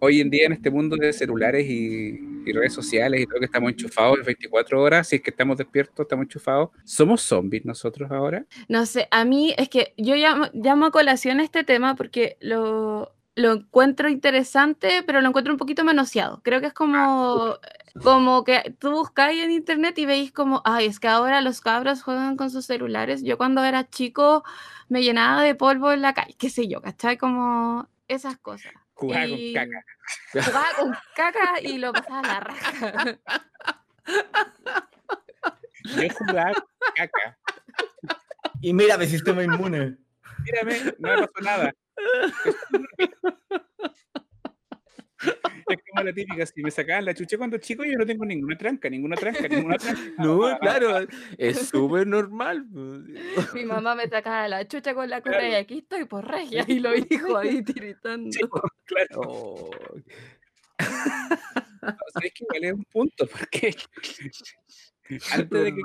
[0.00, 3.44] hoy en día en este mundo de celulares y, y redes sociales y todo que
[3.44, 8.44] estamos enchufados 24 horas, si es que estamos despiertos, estamos enchufados, ¿somos zombies nosotros ahora?
[8.68, 13.14] No sé, a mí es que yo llamo, llamo a colación este tema porque lo,
[13.34, 16.42] lo encuentro interesante, pero lo encuentro un poquito manoseado.
[16.42, 17.56] Creo que es como,
[18.02, 22.02] como que tú buscáis en internet y veis como, ay, es que ahora los cabros
[22.02, 23.22] juegan con sus celulares.
[23.22, 24.44] Yo cuando era chico
[24.88, 27.16] me llenaba de polvo en la calle, qué sé yo, ¿cachai?
[27.16, 28.72] Como esas cosas.
[28.94, 29.84] Jugaba Y con caca.
[30.32, 33.18] Jugaba con caca y lo pasaba a la raja.
[35.84, 36.64] Yo jugaba con
[36.94, 37.38] caca.
[38.60, 39.96] Y mira mi sistema inmune.
[40.44, 41.72] Mírame, no me pasó nada.
[46.02, 48.90] Como la típica, si me sacaban la chucha cuando chico, yo no tengo ninguna tranca,
[48.90, 50.00] ninguna tranca, ninguna tranca.
[50.18, 51.06] No, claro,
[51.38, 52.66] es súper normal.
[53.54, 56.80] Mi mamá me sacaba la chucha con la correa y aquí estoy por regia y
[56.80, 58.30] lo dijo ahí tiritando.
[58.84, 59.20] Claro.
[59.26, 59.70] Oh,
[61.82, 63.74] O sea, es que igual es un punto, porque
[65.32, 65.80] antes de que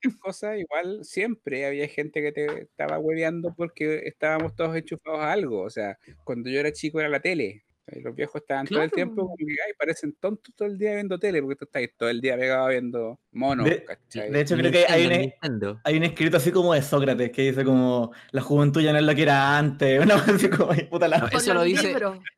[0.00, 5.32] estas cosas, igual siempre había gente que te estaba hueveando porque estábamos todos enchufados a
[5.32, 5.62] algo.
[5.62, 7.65] O sea, cuando yo era chico era la tele.
[7.92, 10.94] Y Los viejos estaban todo el tiempo como que, ay, parecen tontos todo el día
[10.94, 14.30] viendo tele, porque tú estás todo el día pegado viendo monos, De- ¿cachai?
[14.30, 15.80] De hecho, creo que hay Nintendo, un, Nintendo.
[15.84, 19.04] hay un escrito así como de Sócrates que dice como la juventud ya no es
[19.04, 20.00] lo que era antes.
[20.04, 21.18] Una cosa así como, ay, puta la.
[21.18, 21.94] No, Con eso lo dice-.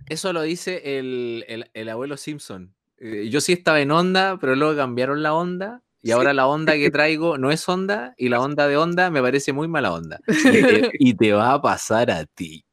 [0.08, 2.74] Eso lo dice el, el- el abuelo Simpson.
[2.98, 5.82] Eh, yo sí estaba en onda, pero luego cambiaron la onda.
[6.02, 6.12] Y Sí.
[6.12, 9.52] ahora la onda que traigo no es onda, y la onda de onda me parece
[9.52, 10.20] muy mala onda.
[10.28, 12.64] Y te, y te va a pasar a ti.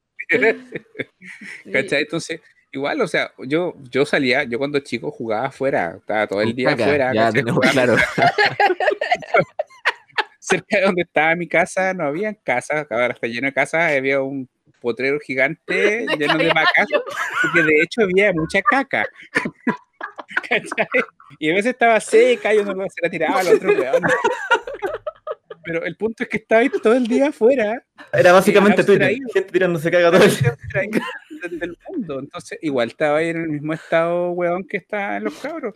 [1.71, 2.01] ¿Cachai?
[2.03, 2.41] Entonces,
[2.76, 6.71] igual, o sea, yo, yo salía, yo cuando chico jugaba afuera, estaba todo el día
[6.71, 7.11] afuera,
[7.71, 7.95] claro.
[10.45, 14.21] cerca de donde estaba mi casa no había casas, ahora está lleno de casas, había
[14.21, 14.47] un
[14.80, 16.88] potrero gigante lleno de vacas,
[17.41, 19.07] porque de hecho había mucha caca.
[20.49, 20.88] ¿Cachai?
[21.39, 24.03] Y a veces estaba seca y uno se la tiraba al otro weón.
[25.63, 28.84] Pero el punto es que estaba ahí todo el día afuera, Era básicamente.
[28.84, 29.17] Twitter.
[29.34, 30.55] Gente tirándose caga todo el día.
[31.50, 32.20] Del del mundo.
[32.20, 35.76] Entonces, igual estaba ahí en el mismo estado, weón, que está en los cabros.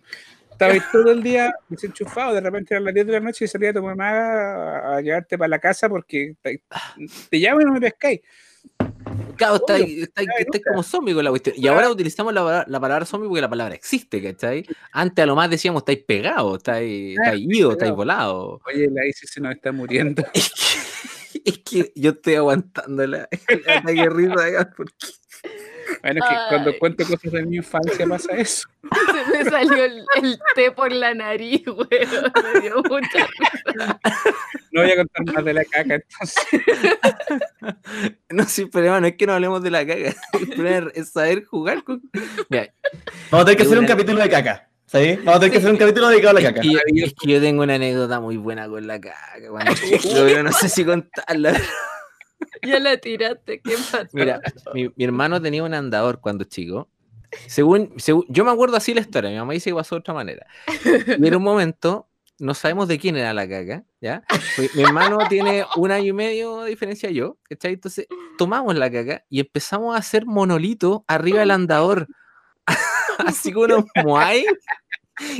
[0.52, 3.48] Estaba ahí todo el día desenchufado, de repente eran las 10 de la noche y
[3.48, 6.62] salía tu mamá a, a llevarte para la casa porque te,
[7.30, 8.20] te llamo y no me pescáis.
[9.38, 10.70] Claro, está, está, está nunca.
[10.72, 11.56] como zombie con la cuestión.
[11.58, 14.66] Y ahora utilizamos la, palabra- la palabra zombie porque la palabra existe, ¿cachai?
[14.92, 18.60] Antes a lo más decíamos, estáis pegados, estáis, estáis idos, estáis volados.
[18.68, 20.24] Oye, la Isis se nos está muriendo.
[21.46, 23.30] Es que, yo estoy aguantando la,
[23.86, 24.94] de risa acá, porque
[26.02, 28.70] Bueno, es que cuando cuento cosas de mi infancia pasa eso.
[29.34, 32.32] Se me salió el, el té por la nariz, weón.
[32.54, 34.00] Me dio mucha risa.
[34.72, 36.62] No voy a contar más de la caca, entonces.
[38.30, 40.14] No, sí, el problema no es que no hablemos de la caga.
[40.40, 42.02] El problema es saber jugar con.
[42.50, 42.72] Mira,
[43.32, 44.70] Vamos a tener que hacer un una- capítulo de caca.
[44.86, 45.16] ¿Sí?
[45.18, 46.62] Vamos a tener que hacer un capítulo dedicado a la es caca.
[46.62, 49.50] que, yo, es que yo tengo una anécdota muy buena con la caga.
[49.50, 49.72] Cuando
[50.26, 51.60] pero no sé si contarla.
[52.64, 54.08] Ya la tiraste, ¿qué pasó?
[54.14, 54.42] Mira,
[54.74, 56.90] mi, hermano tenía un andador cuando chico.
[57.48, 60.14] Según, según- yo me acuerdo así la historia, mi mamá dice que pasó de otra
[60.14, 60.48] manera.
[60.84, 64.24] Y en un momento, no sabemos de quién era la caca, ¿ya?
[64.74, 67.74] Mi hermano tiene un año y medio de diferencia yo, ¿cachai?
[67.74, 72.08] Entonces, tomamos la caca y empezamos a hacer monolitos arriba del andador.
[73.28, 73.86] así como unos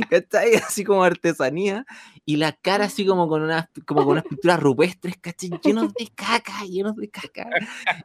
[0.08, 0.54] ¿cachai?
[0.66, 1.86] Así como artesanía.
[2.24, 5.50] Y la cara así como con unas, como con unas pinturas rupestres, ¿cachai?
[5.64, 7.48] Llenos de caca, llenos de caca.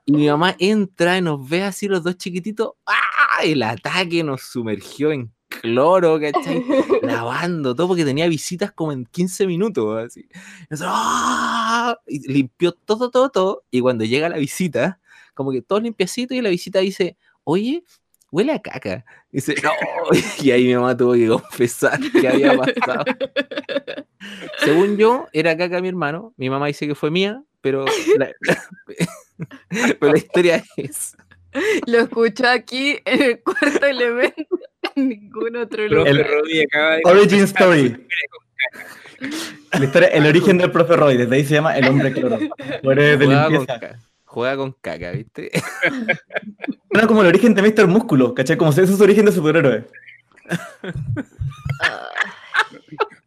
[0.06, 2.72] Y mi mamá entra y nos ve así los dos chiquititos.
[2.88, 3.44] ¡Ah!
[3.44, 6.64] El ataque nos sumergió en cloro, ¿cachai?
[7.04, 10.06] Lavando todo porque tenía visitas como en 15 minutos.
[10.06, 10.28] Así.
[10.70, 11.98] Nosotros, ¡ah!
[12.08, 13.64] Y limpió todo, todo, todo.
[13.70, 15.00] Y cuando llega la visita,
[15.34, 17.84] como que todo limpiacito y la visita dice, oye,
[18.36, 19.06] huele a caca.
[19.32, 19.72] Y dice, no.
[20.44, 23.06] Y ahí mi mamá tuvo que confesar que había pasado.
[24.60, 26.34] Según yo, era caca mi hermano.
[26.36, 27.86] Mi mamá dice que fue mía, pero
[28.18, 28.32] la,
[30.00, 31.16] pero la historia es.
[31.88, 34.60] Lo escuchó aquí en el cuarto elemento,
[34.96, 36.08] en ningún otro lugar.
[36.10, 38.08] Acaba de Origin Story.
[39.72, 42.38] La historia, el origen del profe Roy, desde ahí se llama El Hombre Cloro.
[42.84, 44.00] Muere de Juega con, limpieza.
[44.26, 45.52] Juega con caca, ¿viste?
[46.92, 47.88] Era como el origen de Mr.
[47.88, 48.58] Músculo, ¿cachai?
[48.58, 49.86] Como si ese es su origen de superhéroe.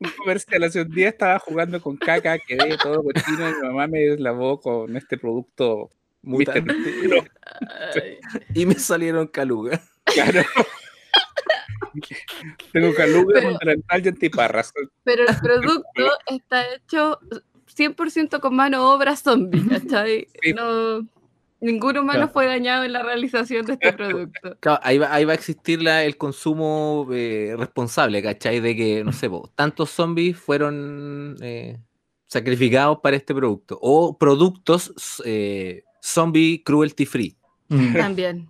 [0.00, 3.88] Un comercial hace un día estaba jugando con caca, quedé todo cochino y mi mamá
[3.88, 5.90] me lavó con este producto
[6.22, 6.30] Mr.
[6.62, 8.20] Mutante.
[8.54, 9.80] Y me salieron calugas.
[10.04, 10.42] Claro.
[12.72, 13.74] Tengo caluga, Pero-
[14.04, 14.72] y antiparras.
[15.02, 17.18] Pero el producto está hecho
[17.78, 20.26] 100% con mano obra zombie, ¿cachai?
[20.42, 20.52] Sí.
[20.52, 21.06] No,
[21.60, 22.32] ningún humano Claro.
[22.32, 24.56] fue dañado en la realización de este producto.
[24.60, 28.60] Claro, ahí, va, ahí va a existir la- el consumo eh, responsable, ¿cachai?
[28.60, 31.78] De que, no sé, po, tantos zombies fueron eh,
[32.26, 33.78] sacrificados para este producto.
[33.80, 34.92] O productos
[35.24, 37.36] eh, zombie cruelty free.
[37.68, 37.92] Mm.
[37.96, 38.48] También.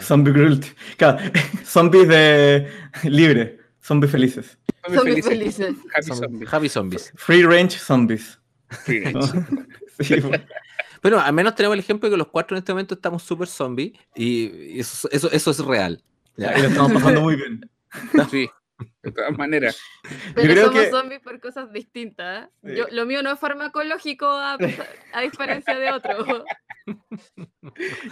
[0.00, 0.68] Zombie cruelty.
[0.98, 1.18] Claro,
[1.64, 2.68] zombies de
[3.04, 4.58] libre, zombies felices.
[4.94, 5.74] Zombies felices.
[5.94, 6.46] Happy zombie.
[6.50, 7.12] Happy zombies.
[7.16, 8.38] Free range zombies.
[9.98, 10.42] Sí, pues.
[11.00, 13.48] Pero al menos tenemos el ejemplo de que los cuatro en este momento estamos súper
[13.48, 16.02] zombies y eso, eso, eso es real.
[16.36, 16.58] Ya.
[16.58, 17.70] Y lo estamos pasando muy bien.
[18.30, 18.50] Sí,
[19.02, 19.78] de todas maneras.
[20.34, 22.44] Pero creo somos que- zombies por cosas distintas.
[22.44, 22.48] ¿eh?
[22.64, 22.74] Sí.
[22.76, 24.58] Yo, lo mío no es farmacológico a,
[25.14, 26.44] a diferencia de otro.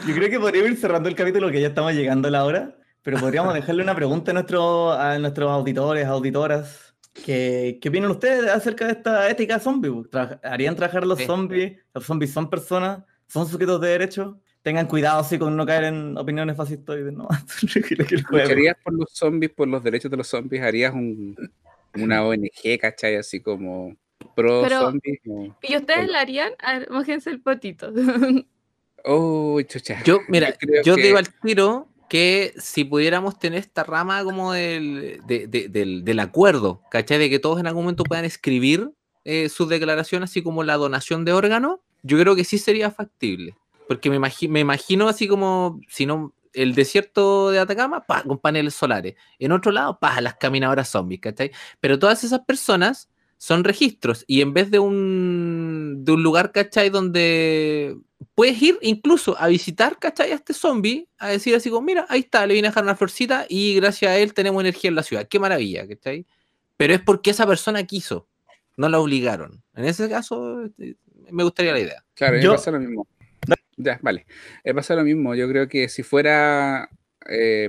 [0.07, 2.77] Yo creo que podríamos ir cerrando el capítulo que ya estamos llegando a la hora,
[3.03, 6.94] pero podríamos dejarle una pregunta a, nuestro, a nuestros auditores, auditoras.
[7.15, 9.89] Que, ¿Qué opinan ustedes acerca de esta ética zombie?
[10.11, 11.25] Tra- ¿Harían trabajar los Sí.
[11.27, 11.79] zombies?
[11.95, 13.05] ¿Los zombies son personas?
[13.29, 14.41] ¿Son sujetos de derecho?
[14.63, 17.13] Tengan cuidado así con no caer en opiniones fascistoides.
[17.13, 17.29] No.
[18.31, 20.63] ¿Lucharías por los zombies, por los derechos de los zombies?
[20.63, 21.37] ¿Harías un,
[21.95, 23.17] una ONG, cachai?
[23.17, 23.97] Así como
[24.35, 25.21] pro Pero- zombies.
[25.29, 26.51] o- ¿Y ustedes la harían?
[26.59, 27.93] A ver, mójense el potito.
[29.07, 30.03] Oh, chucha.
[30.03, 34.53] Yo, mira, creo yo que- digo al tiro que si pudiéramos tener esta rama como
[34.53, 37.19] del, de- de- del, del acuerdo, ¿cachai?
[37.19, 38.91] De que todos en algún momento puedan escribir
[39.25, 43.57] eh, sus declaraciones, así como la donación de órganos, yo creo que sí sería factible.
[43.89, 48.75] Porque me, me imagino así como, si no, el desierto de Atacama, pa, con paneles
[48.75, 49.15] solares.
[49.39, 51.51] En otro lado, pa, las caminadoras zombies, ¿cachai?
[51.81, 53.09] Pero todas esas personas
[53.45, 56.89] son registros y en vez de un, de un lugar, ¿cachai?
[56.89, 57.95] Donde
[58.35, 60.33] puedes ir incluso a visitar, ¿cachai?
[60.33, 62.97] A este zombie, a decir así como, mira, ahí está, le vine a dejar una
[62.97, 65.29] florcita y gracias a él tenemos energía en la ciudad.
[65.29, 66.25] Qué maravilla, ¿cachai?
[66.79, 68.27] Pero es porque esa persona quiso,
[68.79, 69.63] no la obligaron.
[69.75, 70.97] En ese caso, este,
[71.31, 72.05] me gustaría la idea.
[72.15, 73.07] Claro, Yo- me pasa lo mismo.
[73.77, 74.25] Ya, vale.
[74.75, 75.35] Pasa lo mismo.
[75.35, 76.89] Yo creo que si fuera
[77.29, 77.69] eh,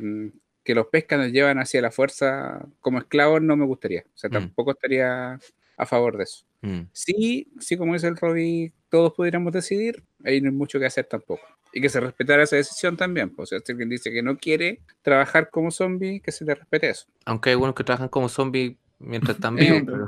[0.63, 4.03] que los pescas nos llevan hacia la fuerza como esclavos, no me gustaría.
[4.07, 4.34] O sea, Mm.
[4.34, 5.38] tampoco estaría
[5.78, 6.45] a favor de eso.
[6.61, 6.82] Mm.
[6.91, 11.05] Sí, sí, como dice el Robbie, todos pudiéramos decidir, ahí no hay mucho que hacer
[11.05, 11.43] tampoco.
[11.73, 13.30] Y que se respetara esa decisión también.
[13.30, 16.55] pues, O sea, si alguien dice que no quiere trabajar como zombie, que se le
[16.55, 17.07] respete eso.
[17.26, 19.84] Aunque hay algunos que trabajan como zombies mientras están vivos.
[19.86, 20.07] Pero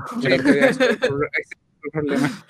[1.91, 2.45] problema.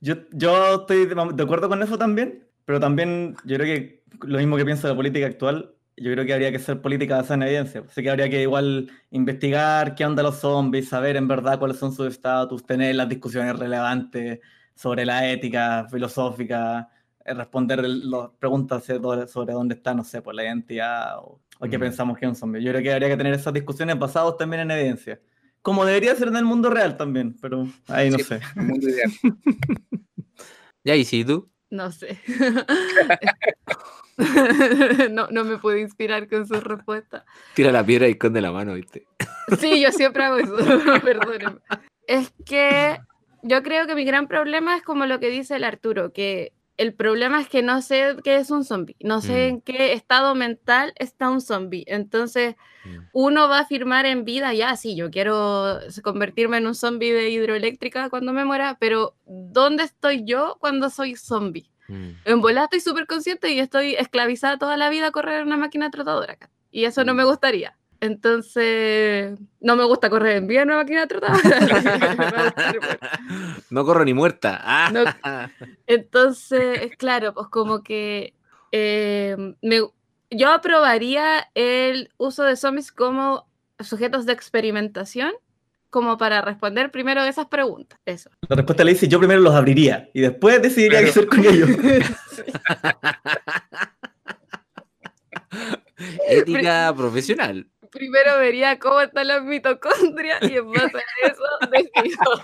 [0.00, 4.38] Yo, yo estoy de, de acuerdo con eso también, pero también yo creo que lo
[4.38, 7.34] mismo que pienso de la política actual, yo creo que habría que ser política basada
[7.36, 7.84] en evidencia.
[7.88, 11.92] Así que habría que igual investigar qué onda los zombies, saber en verdad cuáles son
[11.92, 14.40] sus estatus, tener las discusiones relevantes
[14.74, 16.88] sobre la ética filosófica,
[17.24, 21.68] eh, responder las preguntas sobre, sobre dónde está, no sé, por la identidad o, o
[21.68, 21.80] qué Mm.
[21.82, 22.62] pensamos que es un zombie.
[22.62, 25.20] Yo creo que habría que tener esas discusiones basadas también en evidencia.
[25.60, 28.24] Como debería ser en el mundo real también, pero ahí no Sí.
[28.24, 28.40] sé.
[28.56, 29.10] El mundo ideal.
[30.84, 32.18] Ya, y si tú, No sé.
[35.10, 37.24] no, no me puedo inspirar con su respuesta.
[37.54, 39.06] tira la piedra y esconde la mano, ¿viste?
[39.58, 40.56] Sí, yo siempre hago eso,
[41.04, 41.60] perdónenme.
[42.06, 42.98] Es que
[43.42, 46.94] yo creo que mi gran problema es como lo que dice el Arturo, que el
[46.94, 49.48] problema es que no sé qué es un zombie, no sé Mm.
[49.50, 51.84] en qué estado mental está un zombie.
[51.86, 52.54] Entonces,
[52.84, 52.98] Mm.
[53.12, 57.30] uno va a afirmar en vida, ya, sí, yo quiero convertirme en un zombie de
[57.30, 61.70] hidroeléctrica cuando me muera, pero ¿dónde estoy yo cuando soy zombie?
[61.92, 62.10] Mm.
[62.24, 65.56] En volada estoy súper consciente y estoy esclavizada toda la vida a correr en una
[65.58, 66.36] máquina trotadora.
[66.70, 67.76] Y eso no me gustaría.
[68.00, 71.42] Entonces, no me gusta correr en vía en una máquina trotadora.
[72.56, 72.98] Correr.
[73.70, 74.58] No corro ni muerta.
[74.64, 74.90] Ah.
[74.92, 75.04] No.
[75.86, 78.34] Entonces, claro, pues como que
[78.72, 79.88] eh, me-
[80.30, 83.46] yo aprobaría el uso de zombies como
[83.78, 85.32] sujetos de experimentación,
[85.92, 88.00] como para responder primero esas preguntas.
[88.06, 88.30] Eso.
[88.48, 91.68] La respuesta le dice, yo primero los abriría y después decidiría qué hacer con ellos.
[96.28, 97.68] Ética profesional.
[97.90, 102.40] Primero vería cómo están las mitocondrias y en base a eso decido.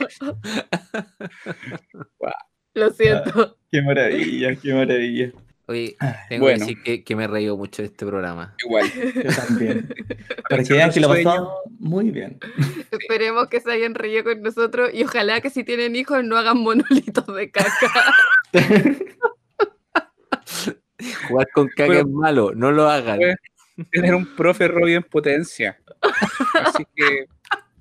[2.74, 3.56] Lo siento.
[3.70, 5.32] qué maravilla, qué maravilla.
[5.68, 5.96] Oye,
[6.30, 6.56] tengo Bueno.
[6.56, 8.54] que decir que, que me he reído mucho de este programa.
[8.64, 8.90] Igual.
[9.14, 9.94] Yo también.
[10.48, 12.38] Para que vean que lo pasamos muy bien.
[12.90, 16.58] Esperemos que se hayan reído con nosotros y ojalá que si tienen hijos no hagan
[16.58, 18.14] monolitos de caca.
[21.28, 23.20] Jugar con caca es malo, no lo hagan.
[23.92, 25.78] Tener un profe Robbie en potencia.
[26.54, 27.26] Así que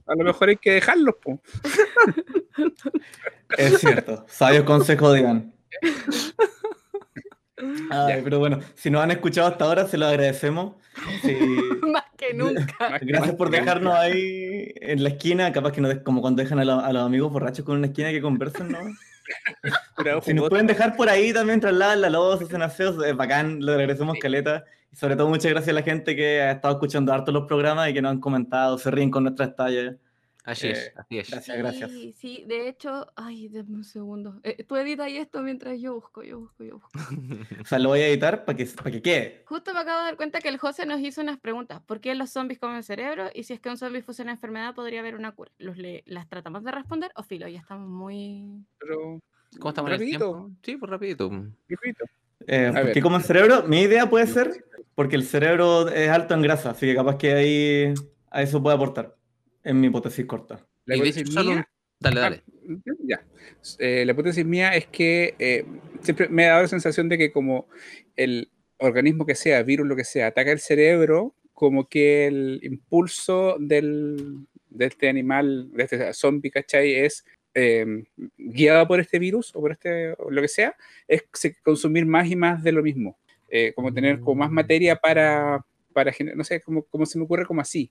[0.05, 1.41] A lo mejor hay que dejarlos, po.
[3.57, 4.25] Es cierto.
[4.27, 5.53] Sabio consejo de Iván.
[7.89, 10.75] Ay, pero bueno, si nos han escuchado hasta ahora, se lo agradecemos.
[11.23, 11.35] Sí,
[11.91, 12.99] Más que nunca.
[13.01, 16.65] Gracias por dejarnos ahí en la esquina, capaz que no des- como cuando dejan a,
[16.65, 18.79] lo- a los amigos borrachos con una esquina que conversan, ¿no?
[20.23, 23.73] Si nos pueden dejar por ahí también trasladan la loza, hacen aseos, es bacán, lo
[23.73, 24.63] agradecemos caleta.
[24.91, 27.89] Y sobre todo muchas gracias a la gente que ha estado escuchando harto los programas
[27.89, 29.95] y que nos han comentado, se ríen con nuestras tallas.
[30.47, 31.29] Así es, Eh, así es.
[31.29, 31.57] gracias.
[31.57, 31.91] gracias.
[31.91, 34.39] Sí, sí, de hecho, ay, denme un segundo.
[34.43, 36.89] Eh, tú edita ahí esto mientras yo busco, yo busco, yo busco.
[37.61, 39.43] O sea, lo voy a editar para que, para que quede.
[39.45, 41.81] Justo me acabo de dar cuenta que el José nos hizo unas preguntas.
[41.85, 43.25] ¿Por qué los zombies comen cerebro?
[43.33, 45.51] Y si es que un zombie fuese una enfermedad, podría haber una cura.
[45.57, 47.47] ¿Los le- ¿Las tratamos de responder o filo?
[47.49, 48.63] Ya estamos muy...
[48.79, 49.19] Pero,
[49.59, 50.17] ¿Cómo estamos en el Rapidito.
[50.31, 50.51] tiempo?
[50.63, 51.29] Sí, pues rapidito.
[51.69, 52.05] rapidito.
[52.47, 53.63] Eh, ¿Por qué como el cerebro?
[53.63, 54.63] Mi idea puede ser
[54.95, 57.93] porque el cerebro es alto en grasa, así que capaz que ahí
[58.31, 59.15] a eso puede aportar,
[59.67, 60.65] en mi hipótesis corta.
[60.85, 62.43] La hipótesis solo mía- Dale, dale.
[63.03, 63.25] Ya.
[63.79, 65.65] Eh, la hipótesis mía es que eh,
[66.01, 67.67] siempre me ha dado la sensación de que como
[68.15, 73.57] el organismo que sea, virus, lo que sea, ataca el cerebro, como que el impulso
[73.59, 76.93] del, de este animal, de este zombie, ¿cachai?
[76.93, 78.03] Es eh,
[78.37, 80.75] guiado por este virus o por este, o lo que sea,
[81.07, 81.23] es
[81.63, 83.17] consumir más y más de lo mismo.
[83.49, 87.45] Eh, como tener como más materia para, para no sé, como, como se me ocurre
[87.47, 87.89] como así.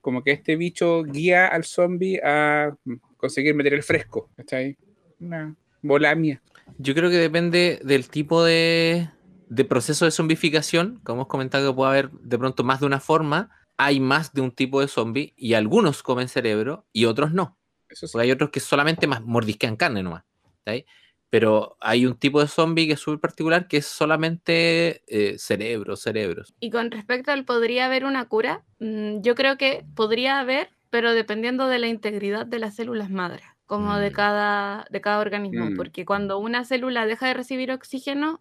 [0.00, 2.74] Como que este bicho guía al zombie a
[3.16, 4.76] conseguir material fresco, ¿cachai?
[5.20, 6.42] Una bolamia.
[6.78, 9.08] Yo creo que depende del tipo de,
[9.48, 11.00] de proceso de zombificación.
[11.02, 13.50] Como hemos comentado que puede haber de pronto más de una forma.
[13.76, 17.56] Hay más de un tipo de zombie y algunos comen cerebro y otros no.
[17.88, 18.12] Eso sí.
[18.12, 20.24] Porque hay otros que solamente más mordisquean carne nomás.
[20.58, 20.84] ¿está ahí?
[21.30, 26.00] Pero hay un tipo de zombie que es súper particular que es solamente eh, cerebros,
[26.00, 26.54] cerebros.
[26.60, 31.12] Y con respecto al podría haber una cura, mm, yo creo que podría haber, pero
[31.12, 34.12] dependiendo de la integridad de las células madres, como de Mm.
[34.14, 35.76] cada, de cada organismo, Mm.
[35.76, 38.40] porque cuando una célula deja de recibir oxígeno,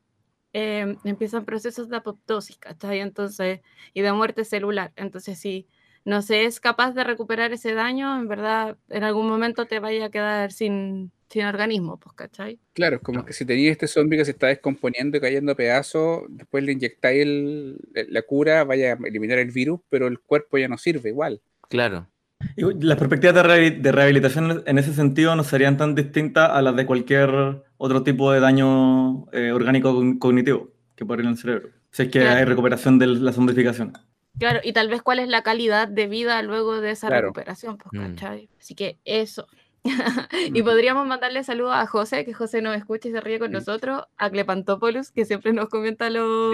[0.53, 3.01] eh, empiezan procesos de apoptosis, ¿cachai?
[3.01, 3.59] Entonces,
[3.93, 4.93] y de muerte celular.
[4.95, 5.67] Entonces, si
[6.05, 10.05] no se es capaz de recuperar ese daño, en verdad, en algún momento te vaya
[10.05, 12.59] a quedar sin, sin organismo, pues, ¿cachai?
[12.73, 15.55] Claro, es como que si tenías este zombie que se está descomponiendo y cayendo a
[15.55, 17.77] pedazos, después le inyectáis el-
[18.09, 21.41] la cura, vaya a eliminar el virus, pero el cuerpo ya no sirve igual.
[21.69, 22.07] Claro.
[22.55, 26.61] Y las perspectivas de, rehabi- de rehabilitación en ese sentido no serían tan distintas a
[26.61, 27.29] las de cualquier
[27.77, 31.69] otro tipo de daño eh, orgánico cogn- cognitivo que puede en el cerebro.
[31.91, 32.37] Si es que Claro.
[32.37, 33.93] hay recuperación de la zombificación.
[34.39, 37.23] Claro, y tal vez cuál es la calidad de vida luego de esa Claro.
[37.29, 38.13] recuperación, pues, Mm.
[38.13, 38.49] ¿cachai?
[38.59, 39.47] Así que eso.
[40.53, 43.53] y podríamos mandarle saludos a José, que José nos escucha y se ríe con Sí.
[43.53, 46.53] nosotros, a Clepantopoulos, que siempre nos comenta los,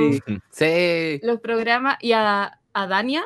[0.51, 3.23] Sí, los programas, y a, a Dania,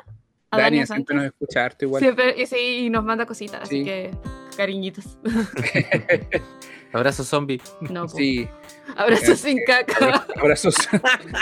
[0.52, 2.02] a Dania Dania siempre nos escucha harto igual.
[2.02, 3.86] Siempre, y sí, y nos manda cositas, así Sí.
[3.86, 4.12] que
[4.56, 5.18] cariñitos.
[6.94, 7.62] Abrazo zombie.
[7.82, 8.08] No.
[8.08, 8.48] Sí,
[8.96, 10.26] Abrazos sin caca.
[10.38, 10.76] abrazos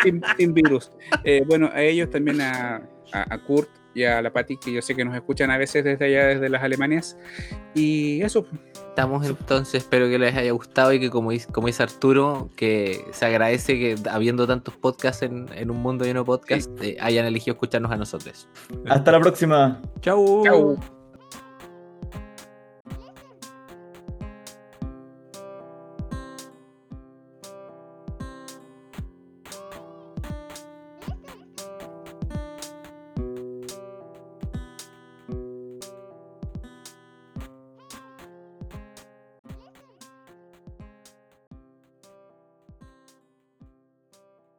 [0.04, 0.92] sin, sin virus.
[1.24, 2.78] Eh, bueno, a ellos también a,
[3.14, 5.84] a, a Kurt y a la Patti, que yo sé que nos escuchan a veces
[5.84, 7.18] desde allá, desde las Alemanias.
[7.74, 8.46] Y eso,
[8.96, 13.04] Estamos entonces, espero que les haya gustado y que como dice, como dice Arturo, que
[13.12, 17.26] se agradece que habiendo tantos podcasts en, en un mundo lleno de podcasts, eh, hayan
[17.26, 18.48] elegido escucharnos a nosotros.
[18.88, 19.82] Hasta la próxima.
[20.00, 20.46] Chau.
[20.46, 20.95] chau.